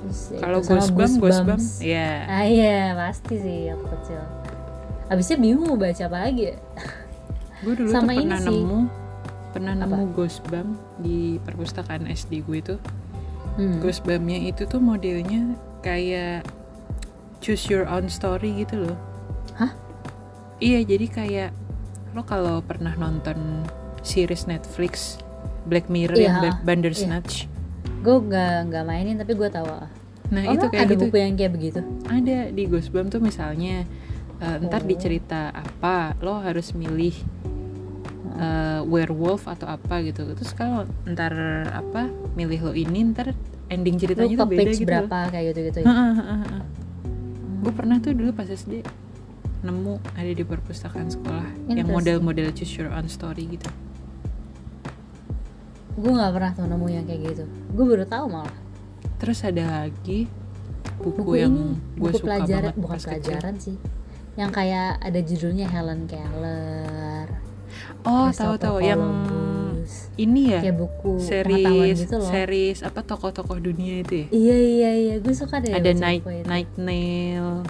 Ya 0.06 0.38
Kalau 0.38 0.58
Ghostbump, 0.62 1.18
Ghostbump, 1.18 1.58
ya. 1.82 2.22
ah 2.30 2.46
iya 2.46 2.94
pasti 2.94 3.34
sih 3.36 3.58
waktu 3.68 3.86
kecil. 3.90 4.22
Abisnya 5.06 5.36
bingung 5.36 5.66
mau 5.66 5.74
baca 5.74 6.02
apa 6.02 6.18
lagi 6.22 6.50
ya 6.50 6.56
Gue 7.58 7.74
dulu 7.74 7.88
Sama 7.88 8.10
tuh 8.10 8.14
ini 8.14 8.22
pernah 8.26 8.40
sih. 8.40 8.48
nemu 8.50 8.80
pernah 9.50 9.72
Apa? 9.72 9.82
nemu 9.86 10.02
Ghostbump 10.12 10.70
di 10.98 11.18
perpustakaan 11.40 12.04
SD 12.06 12.32
gue 12.42 12.58
itu. 12.58 12.76
Hmm. 13.56 13.80
Ghostbumpnya 13.80 14.38
itu 14.42 14.64
tuh 14.64 14.78
modelnya 14.78 15.56
kayak 15.80 16.44
choose 17.38 17.64
your 17.66 17.86
own 17.86 18.06
story 18.06 18.52
gitu 18.54 18.82
loh. 18.82 18.96
Hah? 19.54 19.72
Iya, 20.56 20.84
jadi 20.86 21.06
kayak 21.06 21.50
lo 22.12 22.22
kalau 22.22 22.60
pernah 22.60 22.92
nonton 22.94 23.64
series 24.00 24.44
Netflix 24.44 25.20
Black 25.64 25.88
Mirror 25.88 26.16
yang 26.16 26.36
Iya, 26.38 26.52
Ba- 26.52 26.60
Bandersnatch. 26.64 27.48
gue 27.98 28.16
nggak 28.22 28.70
nggak 28.70 28.84
mainin 28.84 29.16
tapi 29.16 29.32
gue 29.32 29.48
tahu 29.48 29.66
ah. 29.66 29.88
Nah, 30.26 30.42
oh, 30.44 30.52
itu 30.52 30.66
kayak 30.66 30.84
ada 30.84 30.92
gitu. 30.92 31.02
buku 31.02 31.16
yang 31.16 31.34
kayak 31.34 31.52
begitu 31.52 31.80
Ada 32.04 32.50
di 32.50 32.66
Ghostbump 32.66 33.08
tuh 33.08 33.18
misalnya 33.18 33.86
eh, 34.38 34.56
ntar 34.62 34.82
Oh. 34.82 34.88
dicerita 34.88 35.50
apa, 35.50 36.12
lo 36.18 36.38
harus 36.38 36.72
milih 36.72 37.14
eh, 38.36 38.80
werewolf 38.84 39.48
atau 39.48 39.64
apa 39.66 40.02
gitu. 40.02 40.28
Terus 40.32 40.52
kalau 40.52 40.84
ntar 41.04 41.32
apa 41.70 42.06
milih 42.34 42.68
lo 42.68 42.72
ini 42.72 43.00
ntar 43.10 43.32
ending 43.66 43.96
ceritanya 43.96 44.30
ke 44.30 44.38
tuh 44.38 44.46
beda 44.46 44.70
gitu. 44.70 44.84
berapa 44.86 45.18
kayak 45.28 45.44
gitu 45.50 45.60
gitu 45.66 45.78
ya 45.82 45.92
Gue 47.56 47.72
pernah 47.72 47.98
tuh 47.98 48.14
dulu 48.14 48.30
pas 48.30 48.46
SD 48.46 48.84
nemu 49.58 49.98
ada 50.14 50.30
di 50.30 50.44
perpustakaan 50.44 51.10
sekolah 51.10 51.48
yang 51.66 51.88
model-model 51.88 52.52
choose 52.54 52.76
your 52.76 52.92
own 52.92 53.08
story 53.10 53.48
gitu. 53.50 53.66
gue 55.96 56.12
nggak 56.12 56.28
pernah 56.30 56.50
tuh 56.52 56.64
nemu 56.68 56.86
yang 56.92 57.04
kayak 57.08 57.20
gitu 57.24 57.44
gue 57.72 57.84
baru 57.84 58.04
tahu 58.04 58.26
malah 58.28 58.56
Terus 59.16 59.40
ada 59.42 59.64
lagi 59.82 60.28
buku, 61.00 61.24
buku 61.24 61.32
yang 61.40 61.54
gue 61.96 62.10
suka 62.12 62.36
pelajaran 62.36 62.68
banget 62.68 62.76
bukan 62.78 62.98
kecil. 62.98 63.08
pelajaran 63.08 63.54
sih 63.56 63.76
yang 64.36 64.50
kayak 64.50 65.00
ada 65.00 65.16
judulnya 65.18 65.66
Helen 65.66 66.04
Keller 66.04 67.28
Oh, 68.02 68.30
tahu-tahu 68.30 68.78
yang 68.78 69.02
ini 70.16 70.54
ya. 70.54 70.60
kayak 70.62 70.76
buku 70.76 71.18
series 71.18 71.98
gitu 72.00 72.16
loh 72.16 72.26
series 72.26 72.80
apa 72.80 73.02
tokoh-tokoh 73.02 73.58
dunia 73.58 74.00
itu 74.00 74.14
ya? 74.14 74.26
iya 74.30 74.56
iya 74.56 74.90
iya 74.94 75.14
gue 75.18 75.34
suka 75.34 75.58
deh 75.58 75.70
ada 75.70 75.90
Night 75.92 76.22
itu. 76.22 76.46
Night 76.46 76.70
Nail, 76.76 77.66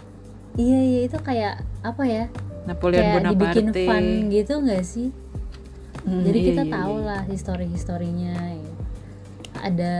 iya 0.54 0.78
iya 0.80 1.00
itu 1.04 1.18
kayak 1.18 1.54
apa 1.82 2.02
ya 2.02 2.24
Napoleon 2.64 2.98
kayak 2.98 3.14
Bonaparte. 3.16 3.34
dibikin 3.34 3.66
fun 3.84 4.04
gitu 4.28 4.52
nggak 4.60 4.84
sih 4.84 5.10
Hmm, 6.06 6.22
jadi 6.22 6.38
iya, 6.38 6.46
kita 6.46 6.62
iya, 6.62 6.70
tahu 6.70 6.94
iya. 6.94 7.06
lah 7.08 7.22
histori 7.26 7.66
historinya 7.66 8.34
ya. 8.46 8.70
ada 9.58 9.94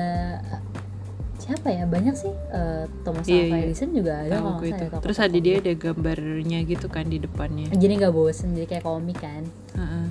siapa 1.47 1.69
ya 1.69 1.85
banyak 1.85 2.15
sih 2.15 2.35
Eh, 2.49 2.85
Thomas 3.01 3.23
Iya, 3.25 3.39
Alva 3.41 3.57
iya. 3.57 3.65
Edison 3.65 3.91
juga 3.91 4.13
ada 4.19 4.35
kalau 4.37 4.51
itu. 4.59 4.67
salah 4.69 4.89
ya, 4.89 4.99
Terus 5.01 5.19
ada 5.21 5.39
dia 5.39 5.55
ada 5.57 5.73
gambarnya 5.73 6.59
gitu 6.65 6.87
kan 6.87 7.05
di 7.05 7.19
depannya. 7.19 7.67
jadi 7.71 7.93
nggak 7.97 8.13
bosen 8.13 8.49
jadi 8.53 8.67
kayak 8.69 8.85
komik 8.85 9.19
kan 9.19 9.43
Heeh. 9.73 10.07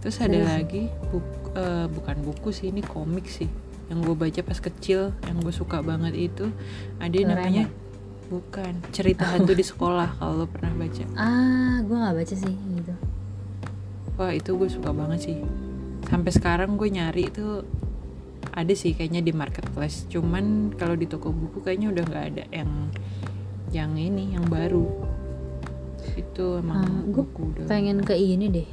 Terus 0.00 0.16
ada 0.18 0.34
Terus? 0.34 0.48
lagi 0.50 0.82
buku, 1.08 1.48
bukan 1.88 2.16
buku 2.20 2.48
sih 2.50 2.68
ini 2.68 2.82
komik 2.82 3.24
sih 3.24 3.46
yang 3.84 4.00
gue 4.00 4.12
baca 4.12 4.40
pas 4.40 4.58
kecil 4.58 5.12
yang 5.22 5.36
gue 5.38 5.50
suka 5.50 5.78
banget 5.80 6.14
itu 6.14 6.48
ada 6.96 7.08
Doraemon. 7.10 7.30
namanya 7.30 7.64
bukan 8.26 8.72
cerita 8.90 9.28
hantu 9.28 9.52
di 9.52 9.62
sekolah 9.62 10.16
kalau 10.16 10.34
lo 10.34 10.46
pernah 10.46 10.72
baca 10.74 11.04
ah 11.14 11.78
gue 11.78 11.92
nggak 11.94 12.16
baca 12.16 12.34
sih 12.34 12.54
gitu 12.74 12.94
wah 14.14 14.32
itu 14.32 14.50
gue 14.50 14.68
suka 14.68 14.90
banget 14.90 15.20
sih 15.22 15.36
sampai 16.04 16.30
sekarang 16.30 16.74
gue 16.74 16.88
nyari 16.88 17.28
itu 17.28 17.60
ada 18.52 18.72
sih 18.72 18.92
kayaknya 18.92 19.20
di 19.20 19.32
marketplace. 19.32 20.04
Cuman 20.06 20.74
kalau 20.74 20.94
di 20.94 21.06
toko 21.06 21.30
buku 21.30 21.60
kayaknya 21.60 21.88
udah 21.90 22.04
nggak 22.04 22.24
ada 22.32 22.44
yang 22.50 22.70
yang 23.70 23.92
ini 23.94 24.36
yang 24.36 24.44
baru. 24.44 24.84
Itu 26.14 26.60
emang 26.60 26.76
Ah, 26.78 27.00
gue 27.02 27.24
buku 27.24 27.42
udah. 27.56 27.66
pengen 27.66 27.98
ke 28.00 28.12
ini 28.12 28.46
deh. 28.52 28.68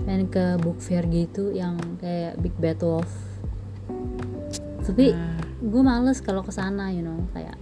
Pengen 0.00 0.28
ke 0.28 0.58
book 0.58 0.78
fair 0.78 1.04
gitu 1.06 1.50
yang 1.50 1.80
kayak 1.98 2.36
Big 2.38 2.54
Bad 2.56 2.80
Wolf. 2.80 3.10
Tapi 4.80 5.12
Nah, 5.12 5.38
gue 5.60 5.82
males 5.82 6.18
kalau 6.18 6.40
ke 6.40 6.50
sana 6.50 6.90
you 6.90 7.00
know 7.00 7.20
kayak 7.30 7.54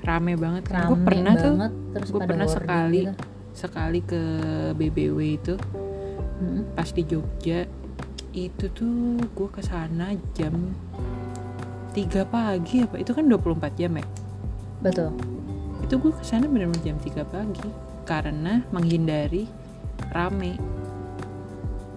rame 0.00 0.34
banget. 0.34 0.62
Kan 0.64 0.74
rame 0.76 0.88
gue 0.88 0.98
pernah 1.04 1.34
tuh. 1.34 1.44
banget 1.54 1.72
terus 1.92 2.08
gue 2.08 2.20
pernah 2.22 2.48
sekali 2.48 3.00
gitu. 3.04 3.12
sekali 3.52 4.00
ke 4.00 4.22
BBW 4.74 5.18
itu. 5.36 5.54
Mm-mm. 6.40 6.72
pas 6.72 6.88
di 6.88 7.04
Jogja 7.04 7.68
itu 8.30 8.70
tuh 8.70 9.18
gue 9.34 9.48
ke 9.50 9.62
sana 9.62 10.14
jam 10.38 10.54
3 11.90 12.22
pagi 12.30 12.86
apa? 12.86 12.96
Itu 13.02 13.10
kan 13.14 13.26
24 13.26 13.74
jam 13.74 13.98
ya? 13.98 14.06
Betul. 14.78 15.10
Itu 15.82 15.98
gue 15.98 16.12
ke 16.14 16.22
sana 16.22 16.46
bener-bener 16.46 16.82
jam 16.86 16.96
3 17.02 17.26
pagi 17.26 17.68
karena 18.06 18.62
menghindari 18.70 19.50
rame. 20.14 20.54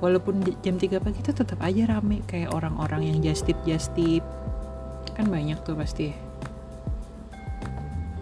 Walaupun 0.01 0.41
jam 0.65 0.75
3 0.75 0.97
pagi 0.99 1.21
itu 1.21 1.31
tetap 1.31 1.61
aja 1.61 1.97
rame 1.97 2.25
kayak 2.25 2.51
orang-orang 2.51 3.13
yang 3.13 3.17
just 3.21 3.45
tip 3.45 3.57
just 3.63 3.93
tip 3.93 4.25
kan 5.13 5.29
banyak 5.29 5.61
tuh 5.61 5.77
pasti. 5.77 6.09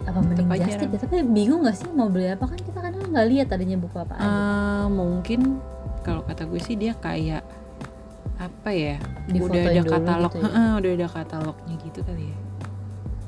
Apa 0.04 0.20
mending 0.20 0.46
aja 0.52 0.68
just 0.68 0.78
tip 0.84 0.92
ya? 0.92 1.00
Tapi 1.00 1.24
bingung 1.24 1.64
gak 1.64 1.80
sih 1.80 1.88
mau 1.88 2.12
beli 2.12 2.28
apa? 2.28 2.44
Kan 2.44 2.60
kita 2.60 2.84
kadang 2.84 3.08
nggak 3.08 3.26
lihat 3.32 3.48
adanya 3.56 3.80
buku 3.80 3.96
apa 3.96 4.12
aja. 4.20 4.28
Eh, 4.28 4.86
mungkin 4.92 5.40
kalau 6.04 6.20
kata 6.20 6.44
gue 6.44 6.60
sih 6.60 6.76
dia 6.76 6.92
kayak 6.92 7.61
apa 8.42 8.70
ya 8.74 8.96
udah 8.98 9.30
Difotoin 9.30 9.66
ada 9.70 9.82
katalog. 9.86 10.32
gitu 10.34 10.42
ya? 10.42 10.50
Udah 10.78 10.92
ada 10.98 11.08
katalognya 11.08 11.74
gitu 11.86 12.00
kali 12.02 12.24
ya. 12.30 12.38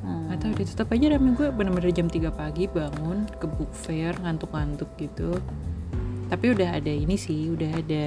Hmm. 0.05 0.29
atau 0.37 0.53
udah 0.53 0.67
tetap 0.69 0.89
aja 0.93 1.07
rame. 1.17 1.33
Gue 1.33 1.49
bener-bener 1.49 1.89
jam 1.97 2.13
3 2.13 2.29
pagi 2.29 2.69
bangun 2.69 3.25
ke 3.41 3.47
book 3.49 3.73
fair 3.73 4.13
ngantuk-ngantuk 4.21 4.93
gitu. 5.01 5.41
Tapi 6.29 6.45
udah 6.53 6.77
ada 6.77 6.93
ini 6.93 7.17
sih 7.17 7.49
udah 7.49 7.71
ada 7.73 8.07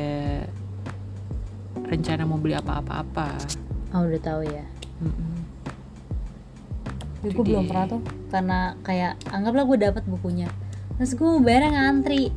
rencana 1.87 2.27
mau 2.29 2.37
beli 2.37 2.53
apa-apa-apa. 2.53 3.41
Oh 3.97 4.05
udah 4.05 4.21
tahu 4.21 4.41
ya. 4.45 4.65
Tapi 7.17 7.33
Itu 7.33 7.41
gue 7.41 7.45
belum 7.49 7.65
pernah 7.65 7.85
tuh 7.89 8.01
karena 8.29 8.59
kayak 8.85 9.13
anggaplah 9.33 9.65
gue 9.65 9.77
dapat 9.89 10.03
bukunya. 10.05 10.47
Terus 11.01 11.17
gue 11.17 11.25
mau 11.25 11.41
bayar 11.41 11.73
ngantri. 11.73 12.29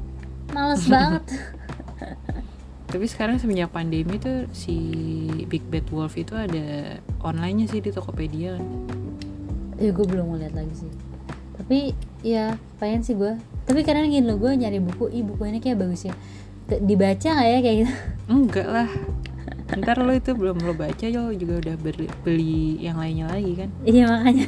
Males 0.57 0.89
banget 0.93 1.25
tapi 2.91 3.07
sekarang 3.07 3.39
semenjak 3.39 3.71
pandemi 3.71 4.19
tuh 4.19 4.51
si 4.51 4.77
Big 5.47 5.63
Bad 5.71 5.87
Wolf 5.95 6.19
itu 6.19 6.35
ada 6.35 6.99
online-nya 7.23 7.71
sih 7.71 7.79
di 7.79 7.95
Tokopedia. 7.95 8.59
Kan. 8.59 8.67
ya 9.81 9.95
gue 9.95 10.07
belum 10.07 10.35
ngeliat 10.35 10.53
lagi 10.53 10.75
sih. 10.75 10.93
Tapi 11.57 11.95
ya 12.21 12.59
pengen 12.83 13.01
sih 13.07 13.15
gue 13.17 13.39
tapi 13.71 13.87
kadang 13.87 14.11
gini 14.11 14.27
loh 14.27 14.35
gue 14.35 14.51
nyari 14.51 14.83
buku. 14.83 15.07
Ih 15.15 15.23
buku 15.23 15.47
ini 15.47 15.63
kayak 15.63 15.79
bagus 15.79 16.11
ya. 16.11 16.15
Dibaca 16.67 17.29
nggak 17.31 17.49
ya 17.49 17.59
kayak 17.63 17.77
gitu? 17.87 17.95
Enggak 18.27 18.67
lah. 18.67 18.91
Ntar 19.71 20.03
lo 20.03 20.11
itu 20.11 20.35
belum 20.35 20.59
lo 20.67 20.75
baca 20.75 21.07
lo 21.07 21.31
juga 21.31 21.63
udah 21.63 21.77
beli, 21.79 22.07
beli 22.27 22.83
yang 22.83 22.99
lainnya 22.99 23.31
lagi 23.31 23.55
kan? 23.55 23.71
Iya 23.87 24.11
makanya. 24.11 24.47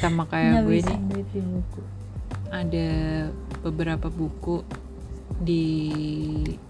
Sama 0.00 0.24
kayak 0.24 0.64
gue 0.64 0.80
nih 0.80 1.44
buku. 1.44 1.80
Ada 2.48 2.88
beberapa 3.60 4.08
buku 4.08 4.64
di 5.40 5.64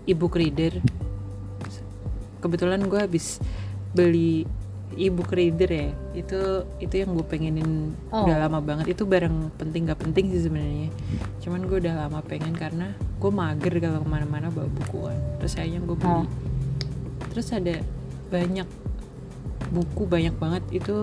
ebook 0.06 0.38
reader 0.38 0.78
kebetulan 2.42 2.82
gue 2.90 2.98
habis 2.98 3.38
beli 3.94 4.44
ebook 4.98 5.32
reader 5.32 5.70
ya. 5.70 5.88
Itu 6.12 6.68
itu 6.82 6.94
yang 7.00 7.16
gue 7.16 7.24
pengenin 7.24 7.96
Oh. 8.12 8.26
udah 8.26 8.36
lama 8.44 8.60
banget. 8.60 8.92
Itu 8.92 9.08
barang 9.08 9.56
penting 9.56 9.88
gak 9.88 10.02
penting 10.02 10.28
sih 10.34 10.44
sebenarnya. 10.44 10.90
Cuman 11.40 11.64
gue 11.64 11.78
udah 11.80 11.94
lama 12.06 12.20
pengen 12.20 12.52
karena 12.52 12.92
gue 12.92 13.30
mager 13.32 13.72
kalau 13.80 14.04
ke 14.04 14.08
mana-mana 14.10 14.52
bawa 14.52 14.68
bukuan. 14.68 15.16
Terus 15.40 15.56
akhirnya 15.56 15.80
gue 15.86 15.96
beli. 15.96 16.12
Oh. 16.12 16.26
terus 17.32 17.48
ada 17.48 17.80
banyak 18.28 18.68
buku 19.72 20.04
banyak 20.04 20.36
banget. 20.36 20.62
Itu 20.68 20.96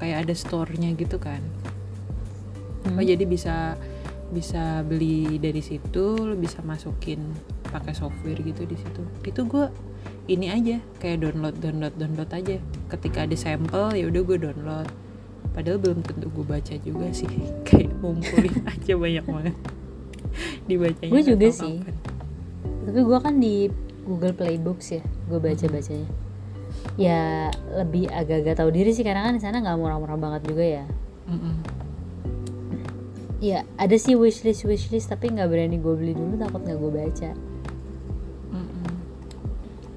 kayak 0.00 0.24
ada 0.24 0.32
store-nya 0.32 0.96
gitu 0.96 1.20
kan. 1.20 1.44
Hmm. 2.88 2.96
Oh 2.96 3.04
jadi 3.04 3.20
bisa 3.28 3.76
bisa 4.26 4.82
beli 4.82 5.38
dari 5.38 5.60
situ, 5.60 6.16
lo 6.16 6.34
bisa 6.34 6.58
masukin 6.60 7.22
pakai 7.66 7.92
software 7.92 8.40
gitu 8.40 8.64
di 8.64 8.74
situ. 8.74 9.02
Itu 9.22 9.46
gue 9.46 9.70
ini 10.26 10.50
aja 10.50 10.82
kayak 10.98 11.22
download 11.22 11.56
download 11.58 11.94
download 11.94 12.30
aja. 12.30 12.56
Ketika 12.88 13.24
ada 13.24 13.34
sampel 13.34 13.94
ya 13.94 14.06
udah 14.06 14.22
gue 14.22 14.38
download. 14.40 14.88
Padahal 15.52 15.78
belum 15.78 16.04
tentu 16.04 16.28
gue 16.28 16.44
baca 16.44 16.74
juga 16.78 17.06
sih. 17.10 17.30
kayak 17.68 17.90
ngumpulin 17.98 18.54
aja 18.72 18.92
banyak 18.94 19.24
banget. 19.24 19.56
Dibacanya 20.66 21.10
Gue 21.10 21.22
juga 21.22 21.46
sih. 21.48 21.80
kapan. 21.80 21.96
tapi 22.86 23.00
gue 23.02 23.18
kan 23.18 23.34
di 23.36 23.54
Google 24.04 24.30
Play 24.30 24.58
Books 24.58 24.92
ya 24.92 25.02
gue 25.26 25.38
baca 25.42 25.66
bacanya 25.66 26.06
ya 26.94 27.50
lebih 27.74 28.06
agak-agak 28.06 28.54
tahu 28.54 28.70
diri 28.70 28.94
sih 28.94 29.02
karena 29.02 29.26
kan 29.26 29.34
di 29.34 29.42
sana 29.42 29.58
nggak 29.58 29.74
murah-murah 29.74 30.14
banget 30.14 30.42
juga 30.46 30.62
ya 30.62 30.84
Mm-mm. 31.26 31.54
Ya 33.46 33.60
ada 33.76 33.94
sih 33.94 34.14
wishlist 34.14 34.64
wishlist 34.64 35.06
tapi 35.06 35.30
nggak 35.30 35.46
berani 35.46 35.78
gue 35.78 35.94
beli 35.94 36.12
dulu 36.12 36.34
takut 36.34 36.60
nggak 36.60 36.76
gue 36.76 36.92
baca. 36.92 37.30
Mm-mm. 38.50 38.86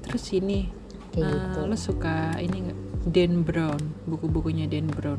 Terus 0.06 0.24
ini 0.32 0.70
kayak 1.10 1.26
eh, 1.26 1.34
gitu. 1.50 1.60
lo 1.66 1.76
suka 1.76 2.38
ini 2.38 2.56
nggak? 2.68 2.78
Dan 3.10 3.42
Brown 3.42 3.80
buku-bukunya 4.04 4.68
Dan 4.68 4.86
Brown. 4.86 5.18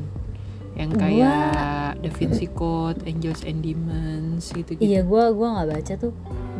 Yang 0.72 0.90
Gua- 0.96 1.00
kayak 1.04 1.90
Da 2.00 2.10
Vinci 2.10 2.48
Code, 2.48 3.04
Angels 3.04 3.44
and 3.44 3.60
Demons 3.60 4.48
gitu-gitu. 4.48 4.80
iya 4.80 5.04
gue 5.04 5.24
gua 5.36 5.60
nggak 5.60 5.68
baca 5.68 5.94
tuh. 6.00 6.12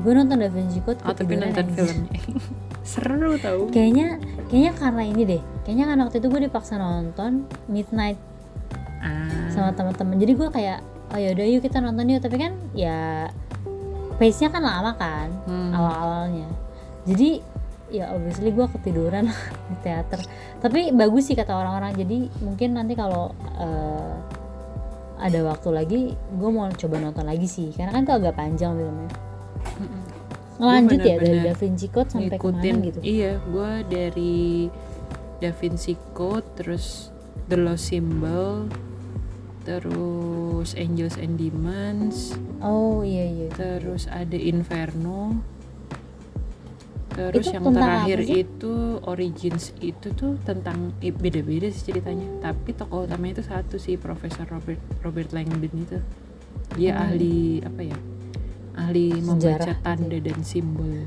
Gue 0.03 0.13
nonton 0.13 0.37
Da 0.37 0.51
Vinci 0.51 0.81
Code 0.83 1.01
Oh 1.07 1.15
tapi 1.17 1.39
nonton 1.39 1.65
anjir. 1.65 1.77
filmnya. 1.89 2.21
Seru 2.83 3.39
tau. 3.39 3.71
Kayaknya 3.71 4.19
kayaknya 4.51 4.73
karena 4.75 5.03
ini 5.07 5.23
deh. 5.25 5.43
Kayaknya 5.63 5.85
karena 5.89 6.03
waktu 6.05 6.19
itu 6.19 6.29
gue 6.29 6.41
dipaksa 6.45 6.75
nonton 6.77 7.47
Midnight 7.71 8.19
ah, 9.01 9.49
sama 9.49 9.71
teman-teman. 9.73 10.19
Jadi 10.19 10.33
gue 10.35 10.49
kayak 10.51 10.79
oh 11.13 11.19
yaudah 11.21 11.47
yuk 11.47 11.63
kita 11.63 11.79
nonton 11.79 12.09
yuk. 12.09 12.21
Tapi 12.25 12.37
kan 12.41 12.53
ya 12.73 13.29
pace 14.17 14.39
nya 14.45 14.49
kan 14.53 14.63
lama 14.65 14.93
kan 14.97 15.29
hmm. 15.47 15.71
awal-awalnya. 15.77 16.49
Jadi 17.05 17.43
ya 17.93 18.09
obviously 18.17 18.51
gue 18.51 18.67
ketiduran 18.81 19.29
di 19.69 19.77
teater. 19.85 20.21
Tapi 20.59 20.91
bagus 20.97 21.29
sih 21.29 21.37
kata 21.37 21.53
orang-orang. 21.53 21.93
Jadi 21.95 22.29
mungkin 22.41 22.75
nanti 22.77 22.97
kalau 22.97 23.37
eh, 23.61 24.15
ada 25.23 25.41
waktu 25.47 25.69
lagi 25.71 26.01
gue 26.17 26.51
mau 26.51 26.67
coba 26.73 26.97
nonton 26.99 27.29
lagi 27.29 27.47
sih. 27.47 27.71
Karena 27.77 27.93
kan 27.93 28.03
itu 28.09 28.15
agak 28.17 28.35
panjang 28.35 28.73
filmnya. 28.75 29.11
Ngelanjut 30.63 31.01
ya 31.03 31.17
dari 31.19 31.39
Da 31.43 31.55
Vinci 31.59 31.87
Code 31.91 32.11
sampai 32.13 32.37
ke 32.39 32.47
mana 32.47 32.61
Ngikutin. 32.61 32.77
gitu? 32.87 32.99
Iya 33.03 33.33
gue 33.41 33.71
dari 33.89 34.45
Da 35.43 35.51
Vinci 35.51 35.95
Code 36.15 36.47
Terus 36.55 37.11
The 37.51 37.59
Lost 37.59 37.91
Symbol 37.91 38.71
Terus 39.63 40.75
Angels 40.75 41.17
and 41.19 41.39
Demons 41.39 42.35
oh 42.59 43.07
iya 43.07 43.27
iya 43.27 43.49
Terus 43.55 44.11
ada 44.11 44.35
Inferno 44.35 45.43
Terus 47.13 47.45
Itu 47.45 47.61
yang 47.61 47.65
terakhir 47.77 48.19
itu 48.25 48.73
Origins 49.05 49.77
itu 49.85 50.17
tuh 50.17 50.41
tentang 50.49 50.97
eh, 51.05 51.13
beda-beda 51.13 51.69
sih 51.69 51.93
ceritanya. 51.93 52.25
Tapi 52.41 52.73
tokoh 52.73 53.05
utamanya 53.05 53.41
itu 53.41 53.45
satu 53.45 53.77
sih 53.77 54.01
Profesor 54.01 54.49
Robert 54.49 54.81
Robert 55.05 55.29
Langdon 55.37 55.77
itu. 55.77 56.01
Dia 56.73 56.97
Hmm. 56.97 57.05
ahli 57.05 57.61
apa 57.61 57.81
ya? 57.85 57.99
Ahli 58.73 59.21
Sejarah 59.21 59.29
membaca 59.29 59.73
tanda 59.85 60.19
dan 60.25 60.41
simbol. 60.41 61.05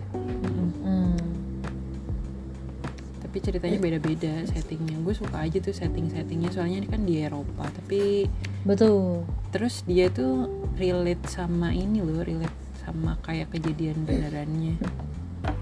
Tapi 3.35 3.51
ceritanya 3.51 3.83
beda-beda 3.83 4.47
settingnya. 4.47 4.95
Gue 5.03 5.11
suka 5.11 5.43
aja 5.43 5.59
tuh 5.59 5.75
setting-settingnya 5.75 6.55
soalnya 6.55 6.79
ini 6.79 6.87
kan 6.87 7.03
di 7.03 7.19
Eropa. 7.19 7.67
Tapi 7.67 8.31
betul 8.63 9.27
terus 9.51 9.83
dia 9.83 10.07
tuh 10.07 10.47
relate 10.79 11.27
sama 11.27 11.75
ini 11.75 11.99
loh, 11.99 12.23
relate 12.23 12.55
sama 12.79 13.19
kayak 13.27 13.51
kejadian 13.51 14.07
benerannya. 14.07 14.79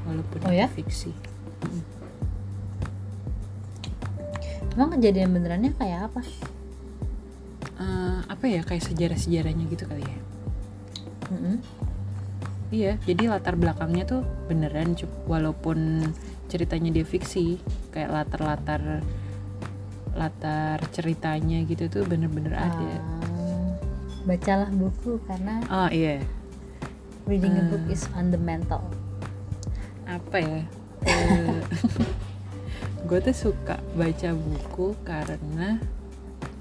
Walaupun 0.06 0.46
Oh 0.46 0.54
ya? 0.54 0.70
fiksi. 0.70 1.18
emang 4.78 4.94
kejadian 4.94 5.34
benerannya 5.34 5.74
kayak 5.74 6.14
apa 6.14 6.22
Eh, 7.74 8.20
apa 8.30 8.46
ya 8.46 8.62
kayak 8.62 8.86
sejarah-sejarahnya 8.86 9.66
gitu 9.66 9.90
kali 9.90 10.06
ya 10.06 10.18
Mm-mm. 11.34 11.58
iya 12.70 13.02
jadi 13.04 13.34
latar 13.34 13.58
belakangnya 13.58 14.06
tuh 14.06 14.22
beneran 14.46 14.94
walaupun 15.26 16.06
ceritanya 16.48 16.90
dia 16.92 17.04
fiksi 17.04 17.60
kayak 17.90 18.10
latar-latar 18.10 19.02
latar 20.14 20.78
ceritanya 20.94 21.66
gitu 21.66 21.90
tuh 21.90 22.04
bener-bener 22.06 22.54
ada. 22.54 22.92
Ah, 23.02 23.74
bacalah 24.24 24.70
buku 24.70 25.18
karena 25.26 25.60
oh 25.68 25.90
iya. 25.90 26.22
reading 27.26 27.56
a 27.56 27.64
Hmm. 27.64 27.72
book 27.72 27.86
is 27.90 28.04
fundamental. 28.08 28.84
Apa 30.06 30.38
ya? 30.38 30.62
Gue 33.08 33.20
tuh 33.20 33.36
suka 33.36 33.80
baca 33.96 34.30
buku 34.32 34.96
karena 35.04 35.80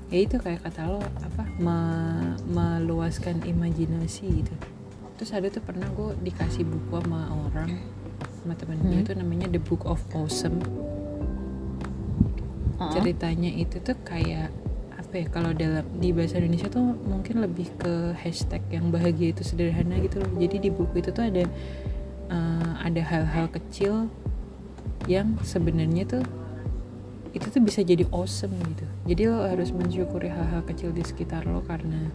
ya 0.09 0.19
itu 0.23 0.37
kayak 0.37 0.63
kata 0.63 0.87
lo 0.87 1.01
apa 1.23 1.45
me- 1.57 2.37
meluaskan 2.47 3.43
imajinasi 3.43 4.43
gitu. 4.43 4.55
Terus 5.17 5.31
ada 5.33 5.47
tuh 5.49 5.63
pernah 5.63 5.87
gue 5.89 6.19
dikasih 6.21 6.65
buku 6.65 6.99
sama 6.99 7.31
orang 7.47 7.79
sama 8.43 8.59
temen 8.59 8.83
gue 8.83 8.91
Hmm. 8.91 9.05
itu 9.07 9.13
namanya 9.15 9.47
The 9.49 9.63
Book 9.63 9.87
of 9.87 10.03
Awesome 10.11 10.59
Uh-uh. 12.77 12.93
ceritanya 12.93 13.51
itu 13.55 13.79
tuh 13.79 13.95
kayak 14.03 14.51
apa 14.93 15.15
ya 15.15 15.27
kalau 15.29 15.53
dalam 15.53 15.85
di 16.01 16.11
bahasa 16.11 16.41
Indonesia 16.41 16.67
tuh 16.67 16.83
mungkin 17.05 17.45
lebih 17.45 17.69
ke 17.77 18.17
hashtag 18.17 18.65
yang 18.73 18.89
bahagia 18.89 19.31
itu 19.31 19.45
sederhana 19.45 20.01
gitu 20.01 20.19
loh 20.19 20.31
jadi 20.35 20.57
di 20.59 20.71
buku 20.73 20.99
itu 20.99 21.13
tuh 21.13 21.29
ada 21.29 21.45
eh, 22.29 22.71
ada 22.81 23.01
hal-hal 23.05 23.47
kecil 23.53 24.09
yang 25.07 25.37
sebenarnya 25.43 26.09
tuh 26.09 26.25
itu 27.33 27.47
tuh 27.49 27.61
bisa 27.61 27.81
jadi 27.81 28.05
awesome 28.11 28.53
gitu 28.73 28.87
jadi 29.05 29.23
lo 29.33 29.45
harus 29.45 29.71
mensyukuri 29.71 30.33
hal-hal 30.33 30.65
kecil 30.65 30.91
di 30.91 31.05
sekitar 31.05 31.45
lo 31.45 31.61
karena 31.63 32.09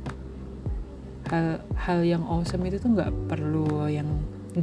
hal 1.28 1.62
hal 1.76 2.00
yang 2.02 2.24
awesome 2.26 2.63
itu 2.66 2.80
tuh 2.80 2.92
nggak 2.92 3.12
perlu 3.28 3.88
yang 3.88 4.08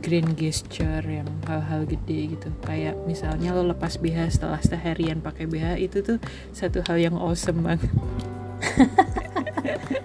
grand 0.00 0.34
gesture 0.34 1.04
yang 1.04 1.28
hal-hal 1.46 1.86
gede 1.86 2.38
gitu. 2.38 2.48
Kayak 2.64 2.98
misalnya 3.06 3.54
lo 3.54 3.66
lepas 3.70 3.98
BH 3.98 4.40
setelah 4.40 4.60
seharian 4.62 5.20
pakai 5.22 5.46
BH 5.46 5.78
itu 5.78 5.98
tuh 6.02 6.18
satu 6.50 6.82
hal 6.86 6.96
yang 6.98 7.16
awesome 7.18 7.62
banget. 7.62 7.90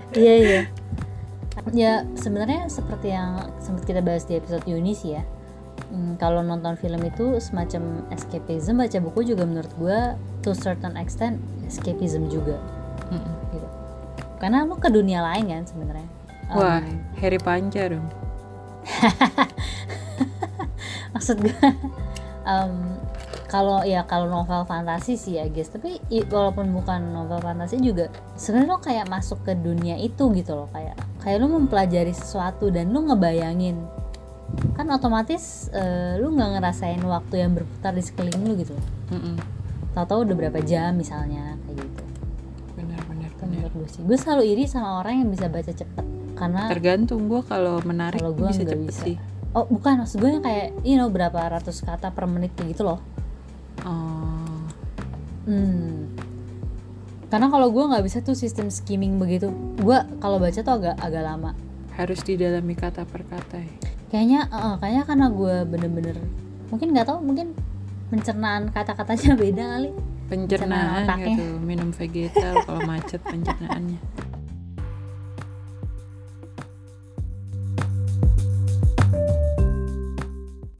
Iya 0.09 0.35
iya. 0.41 0.61
Ya 1.69 1.93
sebenarnya 2.17 2.65
seperti 2.65 3.13
yang 3.13 3.45
sempat 3.61 3.85
kita 3.85 4.01
bahas 4.01 4.25
di 4.25 4.35
episode 4.35 4.65
Yuni 4.65 4.97
sih 4.97 5.15
ya. 5.15 5.23
Hmm, 5.93 6.17
kalau 6.17 6.41
nonton 6.41 6.75
film 6.75 6.97
itu 7.05 7.37
semacam 7.37 8.03
escapism 8.09 8.81
baca 8.81 8.97
buku 8.99 9.33
juga 9.33 9.45
menurut 9.45 9.69
gue 9.77 9.99
to 10.41 10.51
certain 10.57 10.97
extent 10.97 11.37
escapism 11.69 12.25
juga. 12.27 12.57
Gitu. 13.53 13.67
Karena 14.41 14.65
lu 14.65 14.75
ke 14.81 14.89
dunia 14.89 15.21
lain 15.21 15.45
kan 15.45 15.63
sebenarnya. 15.69 16.09
Wah 16.57 16.81
Um, 16.81 16.97
Harry 17.21 17.37
Panca 17.37 17.85
dong 17.93 18.09
maksud 21.29 21.39
gue 21.39 21.53
em, 22.49 22.73
kalau 23.45 23.81
ya 23.81 24.01
kalau 24.03 24.25
novel 24.25 24.65
fantasi 24.65 25.13
sih 25.13 25.37
ya 25.37 25.45
guys 25.45 25.69
tapi 25.69 26.01
i- 26.09 26.25
walaupun 26.25 26.69
bukan 26.69 27.13
novel 27.13 27.37
fantasi 27.37 27.77
juga 27.77 28.09
sebenarnya 28.33 28.65
lo 28.67 28.77
kayak 28.79 29.05
masuk 29.07 29.45
ke 29.45 29.53
dunia 29.53 29.93
itu 29.95 30.25
gitu 30.33 30.53
loh 30.55 30.69
kayak 30.69 30.97
kayak 31.21 31.37
lo 31.37 31.49
mempelajari 31.51 32.09
sesuatu 32.11 32.69
dan 32.69 32.89
lo 32.89 33.03
ngebayangin. 33.03 33.77
Kan 34.73 34.89
otomatis 34.89 35.69
eh, 35.69 36.17
lu 36.17 36.33
nggak 36.33 36.57
ngerasain 36.57 36.97
waktu 36.99 37.35
yang 37.39 37.53
berputar 37.53 37.93
di 37.93 38.01
sekeliling 38.01 38.43
lu 38.43 38.53
gitu 38.55 38.73
tahu-tahu 39.91 40.21
udah 40.23 40.35
berapa 40.35 40.59
jam 40.61 40.97
misalnya 40.97 41.53
kayak 41.63 41.77
gitu. 41.79 42.03
Benar 42.75 43.01
benar 43.05 43.29
gue 43.69 43.87
sih. 43.87 44.01
Gue 44.01 44.17
selalu 44.17 44.43
iri 44.47 44.65
sama 44.65 44.97
orang 44.97 45.21
yang 45.21 45.29
bisa 45.29 45.45
baca 45.45 45.69
cepet 45.69 46.05
karena 46.33 46.65
tergantung 46.65 47.27
gue 47.27 47.41
kalau 47.43 47.77
menarik 47.83 48.17
Kalau 48.17 48.33
gua 48.33 48.49
bisa 48.49 48.63
cepet 48.63 48.87
bisa. 48.87 49.01
sih 49.03 49.15
oh 49.51 49.65
bukan 49.65 49.99
maksud 49.99 50.17
gue 50.17 50.29
yang 50.29 50.41
kayak 50.41 50.67
you 50.81 50.93
know 50.93 51.07
berapa 51.07 51.33
ratus 51.35 51.81
kata 51.81 52.09
per 52.09 52.25
menit 52.25 52.53
kayak 52.53 52.73
gitu 52.73 52.83
loh 52.85 52.99
oh 53.83 54.37
Hmm. 55.43 56.13
Karena 57.25 57.49
kalau 57.49 57.69
gue 57.69 57.81
nggak 57.81 58.01
bisa 58.01 58.21
tuh 58.21 58.37
sistem 58.37 58.69
skimming 58.69 59.17
begitu. 59.17 59.49
Gue 59.75 59.97
kalau 60.19 60.37
baca 60.37 60.53
tuh 60.55 60.73
agak 60.75 60.93
agak 60.99 61.23
lama. 61.23 61.57
harus 61.97 62.21
didalami 62.21 62.77
kata 62.77 63.03
per 63.03 63.25
kata 63.25 63.57
ya 63.57 63.73
Kayaknya, 64.07 64.39
eh, 64.47 64.75
kayaknya 64.77 65.03
karena 65.03 65.27
gue 65.27 65.55
bener-bener 65.65 66.17
mungkin 66.69 66.87
nggak 66.93 67.07
tahu 67.07 67.19
mungkin 67.19 67.51
pencernaan 68.07 68.69
kata-katanya 68.69 69.33
beda 69.35 69.63
kali. 69.73 69.89
pencernaan 70.29 71.03
otaknya. 71.03 71.27
gitu 71.33 71.45
minum 71.59 71.89
vegetal 71.89 72.61
kalau 72.63 72.85
macet 72.85 73.19
pencernaannya 73.19 73.99